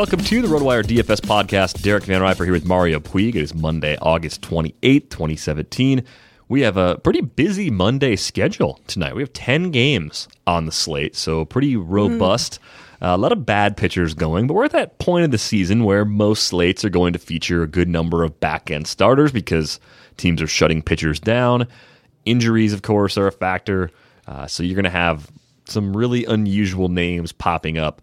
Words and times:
Welcome 0.00 0.20
to 0.20 0.40
the 0.40 0.48
RotoWire 0.48 0.82
DFS 0.82 1.20
podcast. 1.20 1.82
Derek 1.82 2.04
Van 2.04 2.22
Riper 2.22 2.44
here 2.44 2.54
with 2.54 2.64
Mario 2.64 3.00
Puig. 3.00 3.34
It 3.34 3.42
is 3.42 3.54
Monday, 3.54 3.98
August 4.00 4.40
28th, 4.40 5.10
2017. 5.10 6.02
We 6.48 6.62
have 6.62 6.78
a 6.78 6.96
pretty 6.96 7.20
busy 7.20 7.70
Monday 7.70 8.16
schedule 8.16 8.80
tonight. 8.86 9.14
We 9.14 9.20
have 9.20 9.34
10 9.34 9.70
games 9.70 10.26
on 10.46 10.64
the 10.64 10.72
slate, 10.72 11.16
so 11.16 11.44
pretty 11.44 11.76
robust. 11.76 12.58
Uh, 13.02 13.08
a 13.08 13.18
lot 13.18 13.30
of 13.30 13.44
bad 13.44 13.76
pitchers 13.76 14.14
going, 14.14 14.46
but 14.46 14.54
we're 14.54 14.64
at 14.64 14.72
that 14.72 14.98
point 15.00 15.26
of 15.26 15.32
the 15.32 15.38
season 15.38 15.84
where 15.84 16.06
most 16.06 16.44
slates 16.44 16.82
are 16.82 16.88
going 16.88 17.12
to 17.12 17.18
feature 17.18 17.62
a 17.62 17.66
good 17.66 17.86
number 17.86 18.24
of 18.24 18.40
back 18.40 18.70
end 18.70 18.86
starters 18.86 19.32
because 19.32 19.80
teams 20.16 20.40
are 20.40 20.46
shutting 20.46 20.80
pitchers 20.80 21.20
down. 21.20 21.68
Injuries, 22.24 22.72
of 22.72 22.80
course, 22.80 23.18
are 23.18 23.26
a 23.26 23.32
factor. 23.32 23.90
Uh, 24.26 24.46
so 24.46 24.62
you're 24.62 24.76
going 24.76 24.84
to 24.84 24.90
have 24.90 25.30
some 25.66 25.94
really 25.94 26.24
unusual 26.24 26.88
names 26.88 27.32
popping 27.32 27.76
up 27.76 28.00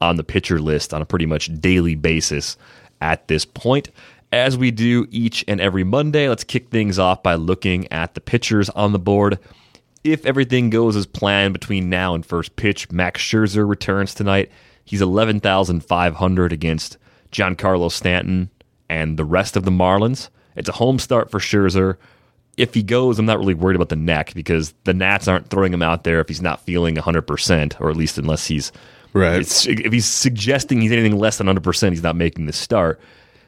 on 0.00 0.16
the 0.16 0.24
pitcher 0.24 0.60
list 0.60 0.94
on 0.94 1.02
a 1.02 1.06
pretty 1.06 1.26
much 1.26 1.50
daily 1.60 1.94
basis 1.94 2.56
at 3.00 3.28
this 3.28 3.44
point. 3.44 3.90
As 4.32 4.58
we 4.58 4.70
do 4.70 5.06
each 5.10 5.44
and 5.48 5.60
every 5.60 5.84
Monday, 5.84 6.28
let's 6.28 6.44
kick 6.44 6.68
things 6.68 6.98
off 6.98 7.22
by 7.22 7.34
looking 7.34 7.90
at 7.90 8.14
the 8.14 8.20
pitchers 8.20 8.68
on 8.70 8.92
the 8.92 8.98
board. 8.98 9.38
If 10.04 10.24
everything 10.26 10.70
goes 10.70 10.96
as 10.96 11.06
planned 11.06 11.54
between 11.54 11.90
now 11.90 12.14
and 12.14 12.24
first 12.24 12.56
pitch, 12.56 12.90
Max 12.92 13.22
Scherzer 13.22 13.68
returns 13.68 14.14
tonight. 14.14 14.50
He's 14.84 15.00
11,500 15.00 16.52
against 16.52 16.98
Giancarlo 17.32 17.90
Stanton 17.90 18.50
and 18.88 19.18
the 19.18 19.24
rest 19.24 19.56
of 19.56 19.64
the 19.64 19.70
Marlins. 19.70 20.28
It's 20.56 20.68
a 20.68 20.72
home 20.72 20.98
start 20.98 21.30
for 21.30 21.38
Scherzer. 21.38 21.96
If 22.56 22.74
he 22.74 22.82
goes, 22.82 23.18
I'm 23.18 23.26
not 23.26 23.38
really 23.38 23.54
worried 23.54 23.76
about 23.76 23.90
the 23.90 23.96
neck 23.96 24.34
because 24.34 24.74
the 24.84 24.94
Nats 24.94 25.28
aren't 25.28 25.48
throwing 25.48 25.72
him 25.72 25.82
out 25.82 26.04
there 26.04 26.20
if 26.20 26.28
he's 26.28 26.42
not 26.42 26.64
feeling 26.64 26.96
100%, 26.96 27.80
or 27.80 27.90
at 27.90 27.96
least 27.96 28.18
unless 28.18 28.46
he's 28.46 28.72
Right. 29.12 29.40
it's, 29.40 29.66
if 29.66 29.92
he's 29.92 30.06
suggesting 30.06 30.80
he's 30.80 30.92
anything 30.92 31.18
less 31.18 31.38
than 31.38 31.46
100%, 31.46 31.90
he's 31.90 32.02
not 32.02 32.16
making 32.16 32.46
the 32.46 32.52
start. 32.52 33.00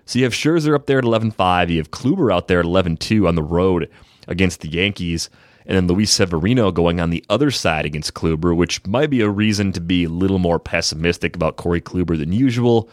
So 0.07 0.19
you 0.19 0.25
have 0.25 0.33
Scherzer 0.33 0.75
up 0.75 0.87
there 0.87 0.99
at 0.99 1.05
11.5. 1.05 1.69
You 1.71 1.79
have 1.79 1.91
Kluber 1.91 2.33
out 2.35 2.49
there 2.49 2.61
at 2.61 2.67
11.2 2.67 3.29
on 3.29 3.35
the 3.35 3.43
road 3.43 3.89
against 4.27 4.61
the 4.61 4.69
Yankees. 4.69 5.31
And 5.67 5.77
then 5.77 5.87
Luis 5.87 6.11
Severino 6.11 6.73
going 6.73 7.01
on 7.01 7.11
the 7.11 7.25
other 7.29 7.51
side 7.51 7.85
against 7.85 8.15
Kluber, 8.15 8.57
which 8.57 8.85
might 8.87 9.11
be 9.11 9.21
a 9.21 9.29
reason 9.29 9.73
to 9.73 9.81
be 9.81 10.05
a 10.05 10.09
little 10.09 10.39
more 10.39 10.59
pessimistic 10.59 11.37
about 11.37 11.57
Corey 11.57 11.81
Kluber 11.81 12.19
than 12.19 12.33
usual. 12.33 12.89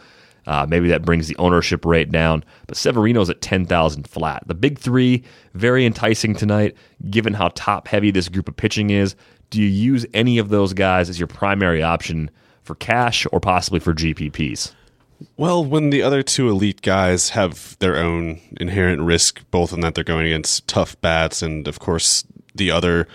Uh, 0.46 0.64
maybe 0.68 0.88
that 0.88 1.04
brings 1.04 1.28
the 1.28 1.36
ownership 1.36 1.84
rate 1.84 2.10
down. 2.10 2.44
But 2.68 2.76
Severino's 2.76 3.30
at 3.30 3.40
10,000 3.40 4.08
flat. 4.08 4.44
The 4.46 4.54
big 4.54 4.78
three, 4.78 5.24
very 5.54 5.84
enticing 5.84 6.34
tonight, 6.34 6.76
given 7.10 7.34
how 7.34 7.48
top 7.48 7.88
heavy 7.88 8.10
this 8.10 8.28
group 8.28 8.48
of 8.48 8.56
pitching 8.56 8.90
is. 8.90 9.16
Do 9.50 9.60
you 9.60 9.68
use 9.68 10.06
any 10.14 10.38
of 10.38 10.50
those 10.50 10.72
guys 10.72 11.08
as 11.10 11.18
your 11.18 11.26
primary 11.26 11.82
option 11.82 12.30
for 12.68 12.74
cash 12.74 13.26
or 13.32 13.40
possibly 13.40 13.80
for 13.80 13.94
GPPs? 13.94 14.72
Well, 15.38 15.64
when 15.64 15.88
the 15.90 16.02
other 16.02 16.22
two 16.22 16.48
elite 16.48 16.82
guys 16.82 17.30
have 17.30 17.76
their 17.78 17.96
own 17.96 18.40
inherent 18.60 19.00
risk, 19.00 19.42
both 19.50 19.72
in 19.72 19.80
that 19.80 19.94
they're 19.94 20.04
going 20.04 20.26
against 20.26 20.68
tough 20.68 21.00
bats, 21.00 21.40
and 21.42 21.66
of 21.66 21.80
course 21.80 22.24
the 22.54 22.70
other 22.70 23.08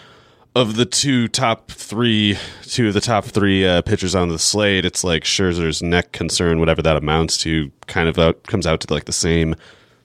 of 0.56 0.76
the 0.76 0.86
two 0.86 1.28
top 1.28 1.70
three, 1.70 2.38
two 2.64 2.88
of 2.88 2.96
the 2.96 3.02
top 3.02 3.26
three 3.26 3.66
uh, 3.66 3.84
pitchers 3.84 4.16
on 4.16 4.30
the 4.30 4.40
slate, 4.40 4.86
it's 4.86 5.04
like 5.04 5.24
Scherzer's 5.24 5.82
neck 5.84 6.12
concern, 6.12 6.60
whatever 6.60 6.82
that 6.82 6.98
amounts 6.98 7.38
to, 7.40 7.72
kind 7.88 8.10
of 8.10 8.18
out, 8.18 8.44
comes 8.44 8.66
out 8.68 8.82
to 8.82 8.94
like 8.94 9.06
the 9.06 9.14
same 9.14 9.56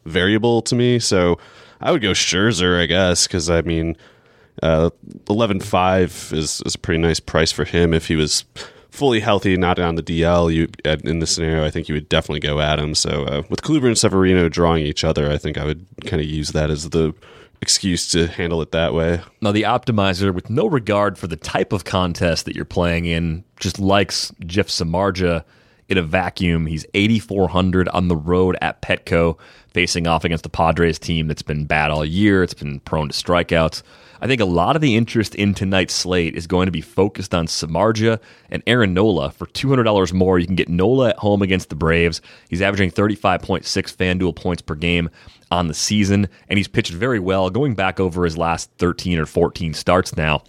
variable 0.05 0.61
to 0.63 0.75
me. 0.75 0.99
So 0.99 1.39
I 1.81 1.91
would 1.91 2.03
go 2.03 2.11
Scherzer, 2.11 2.81
I 2.81 2.87
guess, 2.87 3.27
because 3.27 3.49
I 3.49 3.63
mean, 3.63 3.97
uh, 4.63 4.91
eleven 5.29 5.59
five 5.59 6.31
is 6.35 6.63
is 6.67 6.75
a 6.75 6.79
pretty 6.79 7.01
nice 7.01 7.19
price 7.19 7.51
for 7.51 7.65
him 7.65 7.95
if 7.95 8.09
he 8.09 8.17
was 8.17 8.45
fully 8.91 9.21
healthy, 9.21 9.57
not 9.57 9.79
on 9.79 9.95
the 9.95 10.03
DL. 10.03 10.53
You 10.53 10.69
in 10.85 11.19
this 11.19 11.35
scenario, 11.35 11.65
I 11.65 11.71
think 11.71 11.89
you 11.89 11.95
would 11.95 12.09
definitely 12.09 12.41
go 12.41 12.61
at 12.61 12.79
him. 12.79 12.95
So 12.95 13.25
uh, 13.25 13.43
with 13.49 13.63
Kluber 13.63 13.87
and 13.87 13.99
Severino 13.99 14.49
drawing 14.49 14.85
each 14.85 15.05
other, 15.05 15.31
I 15.31 15.39
think 15.39 15.59
I 15.59 15.65
would 15.65 15.87
kind 16.07 16.21
of 16.21 16.29
use 16.29 16.51
that 16.51 16.71
as 16.71 16.91
the 16.91 17.15
excuse 17.61 18.09
to 18.11 18.29
handle 18.29 18.63
it 18.63 18.73
that 18.73 18.95
way. 18.95 19.21
Now, 19.41 19.53
the 19.53 19.63
optimizer, 19.63 20.33
with 20.33 20.51
no 20.51 20.67
regard 20.67 21.19
for 21.19 21.27
the 21.27 21.37
type 21.37 21.73
of 21.73 21.85
contest 21.85 22.45
that 22.45 22.55
you're 22.55 22.65
playing 22.65 23.07
in, 23.07 23.45
just 23.59 23.79
likes 23.79 24.33
Jeff 24.47 24.69
Samardzija 24.69 25.45
in 25.89 25.99
a 25.99 26.03
vacuum. 26.03 26.67
He's 26.67 26.87
8,400 26.95 27.89
on 27.89 28.09
the 28.09 28.17
road 28.17 28.57
at 28.61 28.83
Petco, 28.83 29.39
facing 29.73 30.07
off 30.07 30.25
against 30.25 30.45
the 30.45 30.51
Padres 30.51 30.99
team 30.99 31.29
that's 31.29 31.43
been 31.43 31.65
bad 31.65 31.91
all 31.91 32.05
year. 32.05 32.43
It's 32.43 32.55
been 32.55 32.81
prone 32.81 33.09
to 33.09 33.15
strikeouts. 33.15 33.83
I 34.21 34.27
think 34.27 34.41
a 34.41 34.47
lot 34.47 34.75
of 34.75 34.83
the 34.83 34.97
interest 34.97 35.35
in 35.35 35.55
tonight's 35.55 35.95
slate 35.95 36.35
is 36.35 36.47
going 36.47 36.67
to 36.67 36.73
be 36.73 36.81
focused 36.81 37.35
on 37.35 37.47
Samardzija 37.47 38.19
and 38.51 38.63
Aaron 38.67 38.95
Nola. 38.95 39.31
For 39.31 39.47
$200 39.47 40.13
more, 40.13 40.39
you 40.39 40.47
can 40.47 40.57
get 40.57 40.69
Nola 40.69 41.11
at 41.11 41.19
home 41.19 41.43
against 41.43 41.69
the 41.69 41.77
Braves. 41.77 42.21
He's 42.49 42.63
averaging 42.63 42.91
35.6 42.91 43.63
FanDuel 43.65 44.35
points 44.35 44.63
per 44.63 44.75
game 44.75 45.09
on 45.51 45.69
the 45.69 45.75
season, 45.75 46.29
and 46.49 46.59
he's 46.59 46.69
pitched 46.69 46.93
very 46.93 47.21
well, 47.21 47.49
going 47.49 47.75
back 47.75 48.01
over 48.01 48.25
his 48.25 48.37
last 48.37 48.71
13 48.79 49.19
or 49.19 49.27
14 49.27 49.73
starts 49.75 50.17
now. 50.17 50.43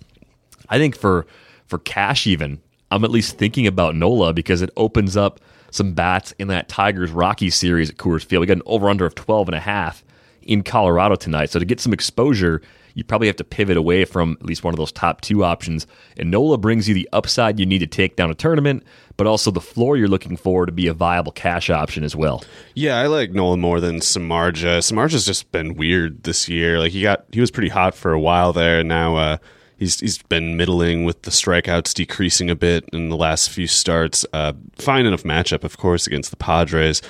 I 0.69 0.77
think 0.77 0.95
for 0.95 1.25
for 1.68 1.77
cash 1.80 2.25
even, 2.25 2.60
I'm 2.89 3.04
at 3.04 3.12
least 3.12 3.38
thinking 3.38 3.68
about 3.68 3.95
Nola 3.95 4.33
because 4.33 4.63
it 4.63 4.71
opens 4.75 5.16
up 5.16 5.39
some 5.71 5.94
bats 5.94 6.33
in 6.39 6.48
that 6.48 6.68
Tigers 6.68 7.12
Rockies 7.12 7.56
series 7.56 7.92
at 7.92 7.98
Coors 7.98 8.25
Field. 8.25 8.42
We 8.42 8.48
got 8.48 8.57
an 8.57 8.63
over 8.66 8.89
under 8.89 9.06
of 9.06 9.13
12 9.13 9.50
and 9.50 9.56
a 9.56 9.60
half 9.60 10.04
in 10.42 10.63
Colorado 10.63 11.16
tonight. 11.16 11.51
So 11.51 11.60
to 11.60 11.66
get 11.66 11.80
some 11.80 11.94
exposure, 11.94 12.62
you 12.94 13.03
probably 13.03 13.27
have 13.27 13.36
to 13.38 13.44
pivot 13.44 13.77
away 13.77 14.06
from 14.06 14.38
at 14.39 14.45
least 14.45 14.63
one 14.63 14.74
of 14.74 14.77
those 14.77 14.91
top 14.91 15.21
two 15.21 15.44
options. 15.44 15.88
And 16.18 16.31
Nola 16.31 16.57
brings 16.57 16.88
you 16.88 16.94
the 16.94 17.09
upside 17.13 17.59
you 17.59 17.65
need 17.65 17.80
to 17.80 17.88
take 17.88 18.15
down 18.15 18.31
a 18.31 18.36
tournament, 18.36 18.83
but 19.18 19.27
also 19.27 19.51
the 19.51 19.62
floor 19.62 19.97
you're 19.97 20.07
looking 20.07 20.38
for 20.38 20.65
to 20.65 20.71
be 20.71 20.88
a 20.88 20.94
viable 20.94 21.31
cash 21.31 21.69
option 21.69 22.03
as 22.03 22.15
well. 22.15 22.44
Yeah, 22.74 22.97
I 22.97 23.07
like 23.07 23.31
Nola 23.31 23.57
more 23.57 23.80
than 23.80 23.97
Samardzija. 23.97 24.80
Samardzija's 24.80 25.25
just 25.25 25.51
been 25.51 25.75
weird 25.75 26.24
this 26.24 26.47
year. 26.47 26.80
Like 26.80 26.91
he 26.91 27.01
got 27.01 27.25
he 27.31 27.41
was 27.41 27.51
pretty 27.51 27.69
hot 27.69 27.95
for 27.95 28.12
a 28.12 28.19
while 28.19 28.53
there, 28.53 28.80
and 28.80 28.89
now 28.89 29.15
uh, 29.15 29.38
he's 29.77 30.00
he's 30.00 30.21
been 30.24 30.57
middling 30.57 31.06
with 31.06 31.24
the 31.24 31.31
strikeouts 31.31 31.94
decreasing 31.94 32.50
a 32.50 32.56
bit 32.56 32.85
in 32.94 33.09
the 33.09 33.18
last 33.18 33.50
few 33.50 33.68
starts. 33.68 34.25
Uh, 34.31 34.53
fine 34.77 35.06
enough 35.06 35.24
matchup, 35.24 35.63
of 35.63 35.77
course, 35.77 36.07
against 36.07 36.30
the 36.30 36.38
Padres. 36.38 37.01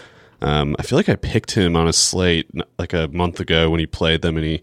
Um, 0.42 0.76
I 0.80 0.84
feel 0.84 0.98
like 0.98 1.10
I 1.10 1.16
picked 1.16 1.52
him 1.52 1.76
on 1.76 1.88
a 1.88 1.94
slate 1.94 2.50
like 2.78 2.94
a 2.94 3.10
month 3.10 3.40
ago 3.40 3.70
when 3.70 3.80
he 3.80 3.86
played 3.86 4.22
them, 4.22 4.38
and 4.38 4.46
he 4.46 4.62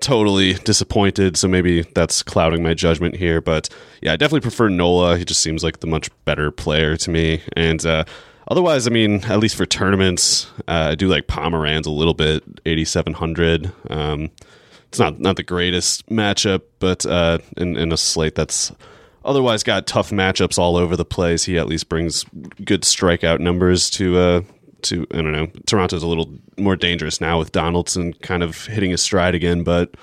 totally 0.00 0.54
disappointed. 0.54 1.36
So 1.36 1.48
maybe 1.48 1.82
that's 1.82 2.22
clouding 2.22 2.62
my 2.62 2.74
judgment 2.74 3.16
here. 3.16 3.40
But 3.40 3.68
yeah, 4.02 4.12
I 4.12 4.16
definitely 4.16 4.40
prefer 4.40 4.68
Nola. 4.68 5.16
He 5.16 5.24
just 5.24 5.40
seems 5.40 5.62
like 5.62 5.80
the 5.80 5.86
much 5.86 6.10
better 6.24 6.50
player 6.50 6.96
to 6.96 7.10
me. 7.10 7.42
And 7.56 7.84
uh, 7.86 8.04
otherwise, 8.48 8.86
I 8.86 8.90
mean, 8.90 9.24
at 9.24 9.38
least 9.38 9.56
for 9.56 9.66
tournaments, 9.66 10.50
uh, 10.68 10.90
I 10.90 10.94
do 10.94 11.08
like 11.08 11.26
Pomeranz 11.26 11.86
a 11.86 11.90
little 11.90 12.14
bit, 12.14 12.42
eighty 12.66 12.84
seven 12.84 13.14
hundred. 13.14 13.72
Um, 13.88 14.30
it's 14.88 14.98
not 14.98 15.20
not 15.20 15.36
the 15.36 15.44
greatest 15.44 16.08
matchup, 16.08 16.62
but 16.78 17.06
uh, 17.06 17.38
in 17.56 17.76
in 17.76 17.92
a 17.92 17.96
slate 17.96 18.34
that's 18.34 18.72
otherwise 19.24 19.62
got 19.62 19.86
tough 19.86 20.10
matchups 20.10 20.58
all 20.58 20.76
over 20.76 20.96
the 20.96 21.04
place, 21.04 21.44
he 21.44 21.58
at 21.58 21.68
least 21.68 21.88
brings 21.88 22.24
good 22.64 22.82
strikeout 22.82 23.38
numbers 23.38 23.90
to 23.90 24.18
uh, 24.18 24.40
to 24.84 25.06
I 25.12 25.16
don't 25.16 25.32
know. 25.32 25.46
Toronto's 25.66 26.02
a 26.02 26.06
little 26.06 26.32
more 26.58 26.76
dangerous 26.76 27.20
now 27.20 27.38
with 27.38 27.52
Donaldson 27.52 28.12
kind 28.14 28.42
of 28.42 28.66
hitting 28.66 28.90
his 28.90 29.02
stride 29.02 29.34
again, 29.34 29.62
but 29.62 29.94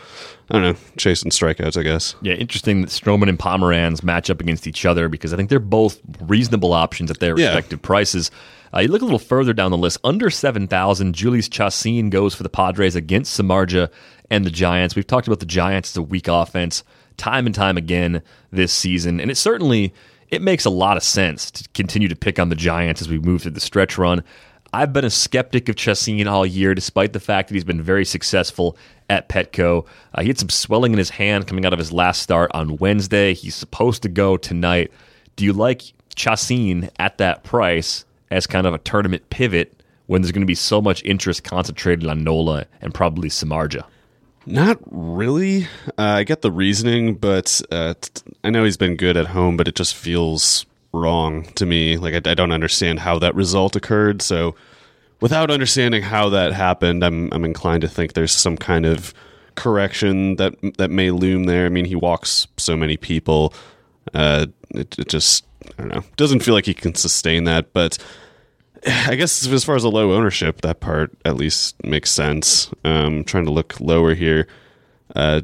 I 0.49 0.53
don't 0.53 0.61
know, 0.61 0.75
chasing 0.97 1.31
strikeouts, 1.31 1.77
I 1.77 1.83
guess. 1.83 2.15
Yeah, 2.21 2.33
interesting 2.35 2.81
that 2.81 2.89
Stroman 2.89 3.29
and 3.29 3.37
Pomeranz 3.37 4.03
match 4.03 4.29
up 4.29 4.39
against 4.41 4.65
each 4.67 4.85
other 4.85 5.09
because 5.09 5.33
I 5.33 5.37
think 5.37 5.49
they're 5.49 5.59
both 5.59 5.99
reasonable 6.21 6.73
options 6.73 7.11
at 7.11 7.19
their 7.19 7.37
Yeah. 7.37 7.47
respective 7.47 7.81
prices. 7.81 8.31
Uh, 8.73 8.79
you 8.79 8.87
look 8.89 9.01
a 9.01 9.05
little 9.05 9.19
further 9.19 9.53
down 9.53 9.71
the 9.71 9.77
list, 9.77 9.97
under 10.03 10.29
7,000, 10.29 11.15
Jhoulys 11.15 11.47
Chacín 11.49 12.09
goes 12.09 12.33
for 12.35 12.43
the 12.43 12.49
Padres 12.49 12.95
against 12.95 13.39
Samardzija 13.39 13.89
and 14.29 14.45
the 14.45 14.49
Giants. 14.49 14.95
We've 14.95 15.07
talked 15.07 15.27
about 15.27 15.39
the 15.39 15.45
Giants 15.45 15.91
as 15.93 15.97
a 15.97 16.01
weak 16.01 16.27
offense 16.27 16.83
time 17.17 17.45
and 17.45 17.55
time 17.55 17.77
again 17.77 18.21
this 18.51 18.71
season, 18.71 19.19
and 19.19 19.31
it 19.31 19.35
certainly 19.37 19.93
it 20.29 20.41
makes 20.41 20.65
a 20.65 20.69
lot 20.69 20.97
of 20.97 21.03
sense 21.03 21.49
to 21.49 21.63
continue 21.73 22.09
to 22.09 22.15
pick 22.15 22.37
on 22.37 22.49
the 22.49 22.55
Giants 22.55 23.01
as 23.01 23.07
we 23.07 23.17
move 23.17 23.41
through 23.43 23.51
the 23.51 23.61
stretch 23.61 23.97
run. 23.97 24.21
I've 24.73 24.93
been 24.93 25.05
a 25.05 25.09
skeptic 25.09 25.69
of 25.69 25.75
Chacín 25.75 26.27
all 26.27 26.45
year, 26.45 26.75
despite 26.75 27.13
the 27.13 27.19
fact 27.19 27.49
that 27.49 27.55
he's 27.55 27.63
been 27.63 27.81
very 27.81 28.05
successful 28.05 28.77
at 29.09 29.29
Petco. 29.29 29.85
Uh, 30.13 30.21
he 30.21 30.27
had 30.27 30.37
some 30.37 30.49
swelling 30.49 30.91
in 30.91 30.97
his 30.97 31.09
hand 31.09 31.47
coming 31.47 31.65
out 31.65 31.73
of 31.73 31.79
his 31.79 31.91
last 31.91 32.21
start 32.21 32.51
on 32.53 32.77
Wednesday. 32.77 33.33
He's 33.33 33.55
supposed 33.55 34.03
to 34.03 34.09
go 34.09 34.37
tonight. 34.37 34.91
Do 35.35 35.45
you 35.45 35.53
like 35.53 35.83
Chacín 36.15 36.89
at 36.99 37.17
that 37.19 37.43
price 37.43 38.05
as 38.29 38.47
kind 38.47 38.67
of 38.67 38.73
a 38.73 38.79
tournament 38.79 39.29
pivot 39.29 39.81
when 40.07 40.21
there's 40.21 40.31
going 40.31 40.41
to 40.41 40.47
be 40.47 40.55
so 40.55 40.81
much 40.81 41.03
interest 41.03 41.43
concentrated 41.43 42.07
on 42.07 42.23
Nola 42.23 42.65
and 42.81 42.93
probably 42.93 43.29
Samardzija? 43.29 43.83
Not 44.45 44.79
really. 44.85 45.65
Uh, 45.97 46.19
I 46.19 46.23
get 46.23 46.41
the 46.41 46.51
reasoning, 46.51 47.15
but 47.15 47.61
uh, 47.69 47.93
I 48.43 48.49
know 48.49 48.63
he's 48.63 48.77
been 48.77 48.95
good 48.95 49.17
at 49.17 49.27
home, 49.27 49.57
but 49.57 49.67
it 49.67 49.75
just 49.75 49.93
feels 49.95 50.65
wrong 50.93 51.43
to 51.55 51.65
me. 51.65 51.97
Like 51.97 52.27
I, 52.27 52.31
I 52.31 52.33
don't 52.33 52.51
understand 52.51 52.99
how 52.99 53.19
that 53.19 53.35
result 53.35 53.75
occurred. 53.75 54.21
So, 54.21 54.55
without 55.19 55.51
understanding 55.51 56.01
how 56.01 56.29
that 56.29 56.53
happened, 56.53 57.03
I'm 57.03 57.31
I'm 57.31 57.45
inclined 57.45 57.81
to 57.81 57.87
think 57.87 58.13
there's 58.13 58.31
some 58.31 58.57
kind 58.57 58.85
of 58.85 59.13
correction 59.55 60.35
that 60.35 60.55
that 60.77 60.91
may 60.91 61.11
loom 61.11 61.45
there. 61.45 61.65
I 61.65 61.69
mean, 61.69 61.85
he 61.85 61.95
walks 61.95 62.47
so 62.57 62.75
many 62.77 62.97
people. 62.97 63.53
Uh, 64.13 64.47
it, 64.71 64.97
it 64.99 65.09
just 65.09 65.45
I 65.77 65.81
don't 65.81 65.93
know. 65.93 66.03
Doesn't 66.15 66.43
feel 66.43 66.53
like 66.53 66.65
he 66.65 66.73
can 66.73 66.95
sustain 66.95 67.45
that, 67.45 67.73
but. 67.73 67.97
I 68.85 69.15
guess 69.15 69.45
as 69.47 69.63
far 69.63 69.75
as 69.75 69.81
the 69.81 69.91
low 69.91 70.13
ownership, 70.13 70.61
that 70.61 70.79
part 70.79 71.11
at 71.25 71.35
least 71.35 71.83
makes 71.83 72.11
sense. 72.11 72.69
Um, 72.85 73.23
trying 73.23 73.45
to 73.45 73.51
look 73.51 73.81
lower 73.81 74.13
here. 74.13 74.47
Uh, 75.15 75.41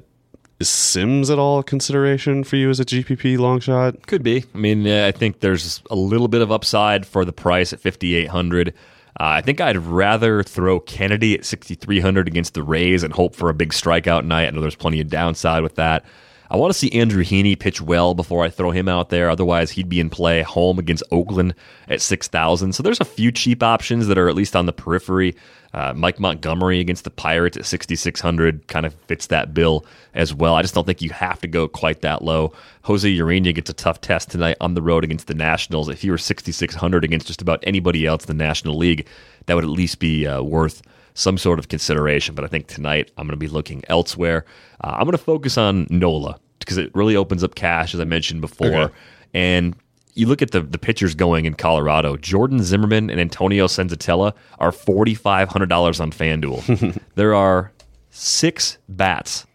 is 0.63 0.69
Sims 0.69 1.29
at 1.29 1.37
all 1.37 1.59
a 1.59 1.63
consideration 1.63 2.45
for 2.45 2.55
you 2.55 2.69
as 2.69 2.79
a 2.79 2.85
GPP 2.85 3.37
long 3.37 3.59
shot? 3.59 4.07
Could 4.07 4.23
be. 4.23 4.45
I 4.55 4.57
mean, 4.57 4.87
I 4.87 5.11
think 5.11 5.41
there's 5.41 5.81
a 5.91 5.95
little 5.95 6.29
bit 6.29 6.41
of 6.41 6.53
upside 6.53 7.05
for 7.05 7.25
the 7.25 7.33
price 7.33 7.73
at 7.73 7.81
5800. 7.81 8.69
Uh, 8.69 8.71
I 9.19 9.41
think 9.41 9.59
I'd 9.59 9.75
rather 9.75 10.41
throw 10.41 10.79
Kennedy 10.79 11.33
at 11.35 11.43
6300 11.43 12.29
against 12.29 12.53
the 12.53 12.63
Rays 12.63 13.03
and 13.03 13.13
hope 13.13 13.35
for 13.35 13.49
a 13.49 13.53
big 13.53 13.73
strikeout 13.73 14.23
night. 14.23 14.47
I 14.47 14.51
know 14.51 14.61
there's 14.61 14.75
plenty 14.75 15.01
of 15.01 15.09
downside 15.09 15.63
with 15.63 15.75
that. 15.75 16.05
I 16.49 16.55
want 16.55 16.71
to 16.71 16.79
see 16.79 16.91
Andrew 16.93 17.25
Heaney 17.25 17.59
pitch 17.59 17.81
well 17.81 18.13
before 18.13 18.45
I 18.45 18.49
throw 18.49 18.71
him 18.71 18.87
out 18.87 19.09
there. 19.09 19.29
Otherwise, 19.29 19.71
he'd 19.71 19.89
be 19.89 19.99
in 19.99 20.09
play 20.09 20.43
home 20.43 20.79
against 20.79 21.03
Oakland 21.11 21.55
at 21.93 22.01
6,000. 22.01 22.73
So 22.73 22.83
there's 22.83 22.99
a 22.99 23.05
few 23.05 23.31
cheap 23.31 23.63
options 23.63 24.07
that 24.07 24.17
are 24.17 24.27
at 24.27 24.35
least 24.35 24.55
on 24.55 24.65
the 24.65 24.73
periphery. 24.73 25.35
Uh, 25.73 25.93
Mike 25.95 26.19
Montgomery 26.19 26.79
against 26.79 27.03
the 27.03 27.09
Pirates 27.09 27.57
at 27.57 27.65
6,600 27.65 28.67
kind 28.67 28.85
of 28.85 28.93
fits 29.07 29.27
that 29.27 29.53
bill 29.53 29.85
as 30.13 30.33
well. 30.33 30.55
I 30.55 30.61
just 30.61 30.75
don't 30.75 30.85
think 30.85 31.01
you 31.01 31.09
have 31.09 31.41
to 31.41 31.47
go 31.47 31.67
quite 31.67 32.01
that 32.01 32.23
low. 32.23 32.53
Jose 32.83 33.09
Urena 33.09 33.55
gets 33.55 33.69
a 33.71 33.73
tough 33.73 33.99
test 33.99 34.29
tonight 34.29 34.57
on 34.61 34.75
the 34.75 34.83
road 34.83 35.03
against 35.03 35.27
the 35.27 35.33
Nationals. 35.33 35.89
If 35.89 36.03
you 36.03 36.11
were 36.11 36.17
6,600 36.19 37.03
against 37.03 37.25
just 37.25 37.41
about 37.41 37.63
anybody 37.63 38.05
else 38.05 38.25
in 38.25 38.37
the 38.37 38.43
National 38.43 38.77
League, 38.77 39.07
that 39.47 39.55
would 39.55 39.63
at 39.63 39.69
least 39.69 39.99
be 39.99 40.27
uh, 40.27 40.43
worth 40.43 40.83
some 41.15 41.37
sort 41.37 41.57
of 41.57 41.69
consideration. 41.69 42.35
But 42.35 42.45
I 42.45 42.47
think 42.47 42.67
tonight 42.67 43.11
I'm 43.17 43.25
going 43.25 43.37
to 43.37 43.37
be 43.37 43.47
looking 43.47 43.83
elsewhere. 43.87 44.45
Uh, 44.81 44.91
I'm 44.95 45.05
going 45.05 45.13
to 45.13 45.17
focus 45.17 45.57
on 45.57 45.87
Nola 45.89 46.39
because 46.59 46.77
it 46.77 46.93
really 46.93 47.15
opens 47.15 47.43
up 47.43 47.55
cash, 47.55 47.93
as 47.93 47.99
I 47.99 48.05
mentioned 48.05 48.41
before. 48.41 48.67
Okay. 48.67 48.93
And 49.33 49.75
you 50.15 50.27
look 50.27 50.41
at 50.41 50.51
the 50.51 50.61
the 50.61 50.77
pitchers 50.77 51.15
going 51.15 51.45
in 51.45 51.53
Colorado. 51.53 52.17
Jordan 52.17 52.61
Zimmermann 52.63 53.09
and 53.09 53.19
Antonio 53.19 53.67
Senzatela 53.67 54.33
are 54.59 54.71
forty 54.71 55.15
five 55.15 55.49
hundred 55.49 55.69
dollars 55.69 55.99
on 55.99 56.11
FanDuel. 56.11 56.99
there 57.15 57.33
are 57.33 57.71
six 58.09 58.77
bats 58.87 59.45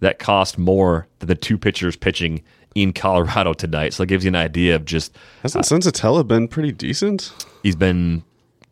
that 0.00 0.18
cost 0.18 0.58
more 0.58 1.06
than 1.20 1.28
the 1.28 1.34
two 1.34 1.56
pitchers 1.56 1.96
pitching 1.96 2.42
in 2.74 2.92
Colorado 2.92 3.52
tonight. 3.52 3.94
So 3.94 4.02
it 4.02 4.08
gives 4.08 4.24
you 4.24 4.28
an 4.28 4.36
idea 4.36 4.76
of 4.76 4.84
just 4.84 5.16
Hasn't 5.42 5.70
uh, 5.70 5.76
Senzatela 5.76 6.26
been 6.26 6.48
pretty 6.48 6.72
decent? 6.72 7.32
he's 7.62 7.76
been 7.76 8.22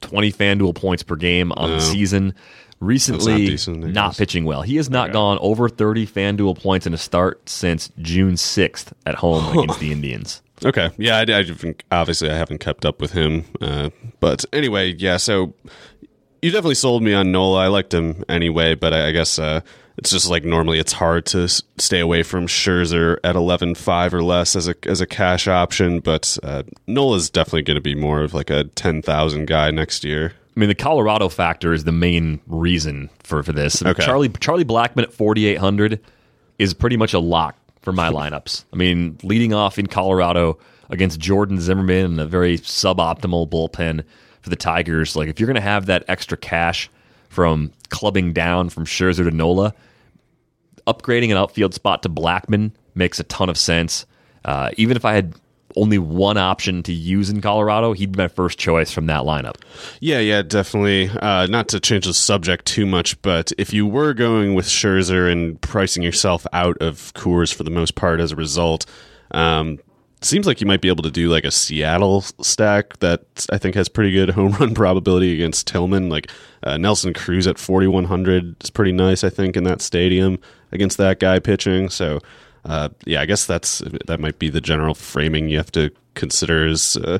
twenty 0.00 0.32
FanDuel 0.32 0.74
points 0.74 1.02
per 1.02 1.16
game 1.16 1.52
on 1.52 1.70
the 1.70 1.76
oh. 1.76 1.80
season. 1.80 2.34
Recently, 2.80 3.32
not 3.32 3.38
decent, 3.38 3.92
not 3.92 4.16
pitching 4.16 4.46
well. 4.46 4.62
He 4.62 4.76
has 4.76 4.88
not 4.88 5.12
gone 5.12 5.36
over 5.42 5.68
30 5.68 6.06
FanDuel 6.06 6.58
points 6.58 6.86
in 6.86 6.94
a 6.94 6.96
start 6.96 7.46
since 7.46 7.92
June 7.98 8.36
6th 8.36 8.94
at 9.04 9.16
home 9.16 9.58
against 9.58 9.80
the 9.80 9.92
Indians. 9.92 10.40
Okay, 10.64 10.90
yeah, 10.98 11.16
I, 11.18 11.38
I 11.38 11.44
think 11.44 11.84
obviously 11.90 12.30
I 12.30 12.36
haven't 12.36 12.58
kept 12.58 12.84
up 12.84 13.00
with 13.00 13.12
him, 13.12 13.44
uh, 13.60 13.90
but 14.20 14.44
anyway, 14.52 14.94
yeah. 14.98 15.16
So 15.16 15.54
you 16.42 16.50
definitely 16.50 16.74
sold 16.74 17.02
me 17.02 17.14
on 17.14 17.32
Nola. 17.32 17.64
I 17.64 17.66
liked 17.68 17.94
him 17.94 18.24
anyway, 18.28 18.74
but 18.74 18.92
I, 18.92 19.08
I 19.08 19.12
guess 19.12 19.38
uh, 19.38 19.60
it's 19.96 20.10
just 20.10 20.28
like 20.28 20.44
normally 20.44 20.78
it's 20.78 20.92
hard 20.92 21.26
to 21.26 21.44
s- 21.44 21.62
stay 21.78 22.00
away 22.00 22.22
from 22.22 22.46
Scherzer 22.46 23.18
at 23.24 23.36
eleven 23.36 23.74
five 23.74 24.12
or 24.12 24.22
less 24.22 24.54
as 24.54 24.68
a 24.68 24.74
as 24.84 25.00
a 25.00 25.06
cash 25.06 25.48
option. 25.48 26.00
But 26.00 26.36
uh, 26.42 26.64
Nola's 26.86 27.30
definitely 27.30 27.62
going 27.62 27.76
to 27.76 27.80
be 27.80 27.94
more 27.94 28.22
of 28.22 28.34
like 28.34 28.50
a 28.50 28.64
ten 28.64 29.00
thousand 29.02 29.46
guy 29.46 29.70
next 29.70 30.04
year. 30.04 30.34
I 30.56 30.60
mean, 30.60 30.68
the 30.68 30.74
Colorado 30.74 31.28
factor 31.28 31.72
is 31.72 31.84
the 31.84 31.92
main 31.92 32.40
reason 32.46 33.08
for, 33.22 33.42
for 33.42 33.52
this. 33.52 33.82
Okay. 33.82 34.02
Charlie 34.04 34.28
Charlie 34.28 34.64
Blackmon 34.64 35.04
at 35.04 35.12
4,800 35.12 36.00
is 36.58 36.74
pretty 36.74 36.96
much 36.96 37.14
a 37.14 37.18
lock 37.20 37.56
for 37.82 37.92
my 37.92 38.10
lineups. 38.10 38.64
I 38.72 38.76
mean, 38.76 39.18
leading 39.22 39.54
off 39.54 39.78
in 39.78 39.86
Colorado 39.86 40.58
against 40.90 41.20
Jordan 41.20 41.60
Zimmermann 41.60 42.04
and 42.04 42.20
a 42.20 42.26
very 42.26 42.58
suboptimal 42.58 43.48
bullpen 43.48 44.04
for 44.40 44.50
the 44.50 44.56
Tigers. 44.56 45.16
Like, 45.16 45.28
if 45.28 45.38
you're 45.38 45.46
going 45.46 45.54
to 45.54 45.60
have 45.60 45.86
that 45.86 46.04
extra 46.08 46.36
cash 46.36 46.90
from 47.28 47.72
clubbing 47.90 48.32
down 48.32 48.68
from 48.68 48.84
Scherzer 48.84 49.24
to 49.24 49.30
Nola, 49.30 49.74
upgrading 50.86 51.30
an 51.30 51.36
outfield 51.36 51.74
spot 51.74 52.02
to 52.02 52.08
Blackmon 52.08 52.72
makes 52.94 53.20
a 53.20 53.24
ton 53.24 53.48
of 53.48 53.56
sense. 53.56 54.06
Uh, 54.44 54.70
even 54.76 54.96
if 54.96 55.04
I 55.04 55.14
had 55.14 55.34
only 55.76 55.98
one 55.98 56.36
option 56.36 56.82
to 56.84 56.92
use 56.92 57.30
in 57.30 57.40
Colorado, 57.40 57.92
he'd 57.92 58.12
be 58.12 58.18
my 58.18 58.28
first 58.28 58.58
choice 58.58 58.90
from 58.90 59.06
that 59.06 59.22
lineup. 59.22 59.56
Yeah, 60.00 60.18
yeah, 60.18 60.42
definitely. 60.42 61.08
Uh, 61.08 61.46
not 61.46 61.68
to 61.68 61.80
change 61.80 62.06
the 62.06 62.14
subject 62.14 62.66
too 62.66 62.86
much, 62.86 63.20
but 63.22 63.52
if 63.58 63.72
you 63.72 63.86
were 63.86 64.14
going 64.14 64.54
with 64.54 64.66
Scherzer 64.66 65.30
and 65.30 65.60
pricing 65.60 66.02
yourself 66.02 66.46
out 66.52 66.76
of 66.78 67.12
Coors 67.14 67.52
for 67.52 67.64
the 67.64 67.70
most 67.70 67.94
part 67.94 68.20
as 68.20 68.32
a 68.32 68.36
result, 68.36 68.86
um, 69.32 69.78
seems 70.22 70.46
like 70.46 70.60
you 70.60 70.66
might 70.66 70.80
be 70.80 70.88
able 70.88 71.02
to 71.02 71.10
do 71.10 71.28
like 71.28 71.44
a 71.44 71.50
Seattle 71.50 72.22
stack 72.42 72.98
that 72.98 73.46
I 73.50 73.58
think 73.58 73.74
has 73.74 73.88
pretty 73.88 74.12
good 74.12 74.30
home 74.30 74.52
run 74.52 74.74
probability 74.74 75.34
against 75.34 75.66
Tillman. 75.66 76.08
Like 76.08 76.30
uh, 76.62 76.76
Nelson 76.76 77.14
Cruz 77.14 77.46
at 77.46 77.58
4,100 77.58 78.62
is 78.62 78.70
pretty 78.70 78.92
nice, 78.92 79.24
I 79.24 79.30
think, 79.30 79.56
in 79.56 79.64
that 79.64 79.80
stadium 79.80 80.38
against 80.72 80.98
that 80.98 81.20
guy 81.20 81.38
pitching. 81.38 81.88
So. 81.88 82.20
Uh, 82.64 82.90
yeah, 83.06 83.20
I 83.20 83.26
guess 83.26 83.46
that's 83.46 83.82
that 84.06 84.20
might 84.20 84.38
be 84.38 84.50
the 84.50 84.60
general 84.60 84.94
framing 84.94 85.48
you 85.48 85.56
have 85.56 85.72
to 85.72 85.90
consider 86.14 86.66
is 86.66 86.96
uh, 86.96 87.18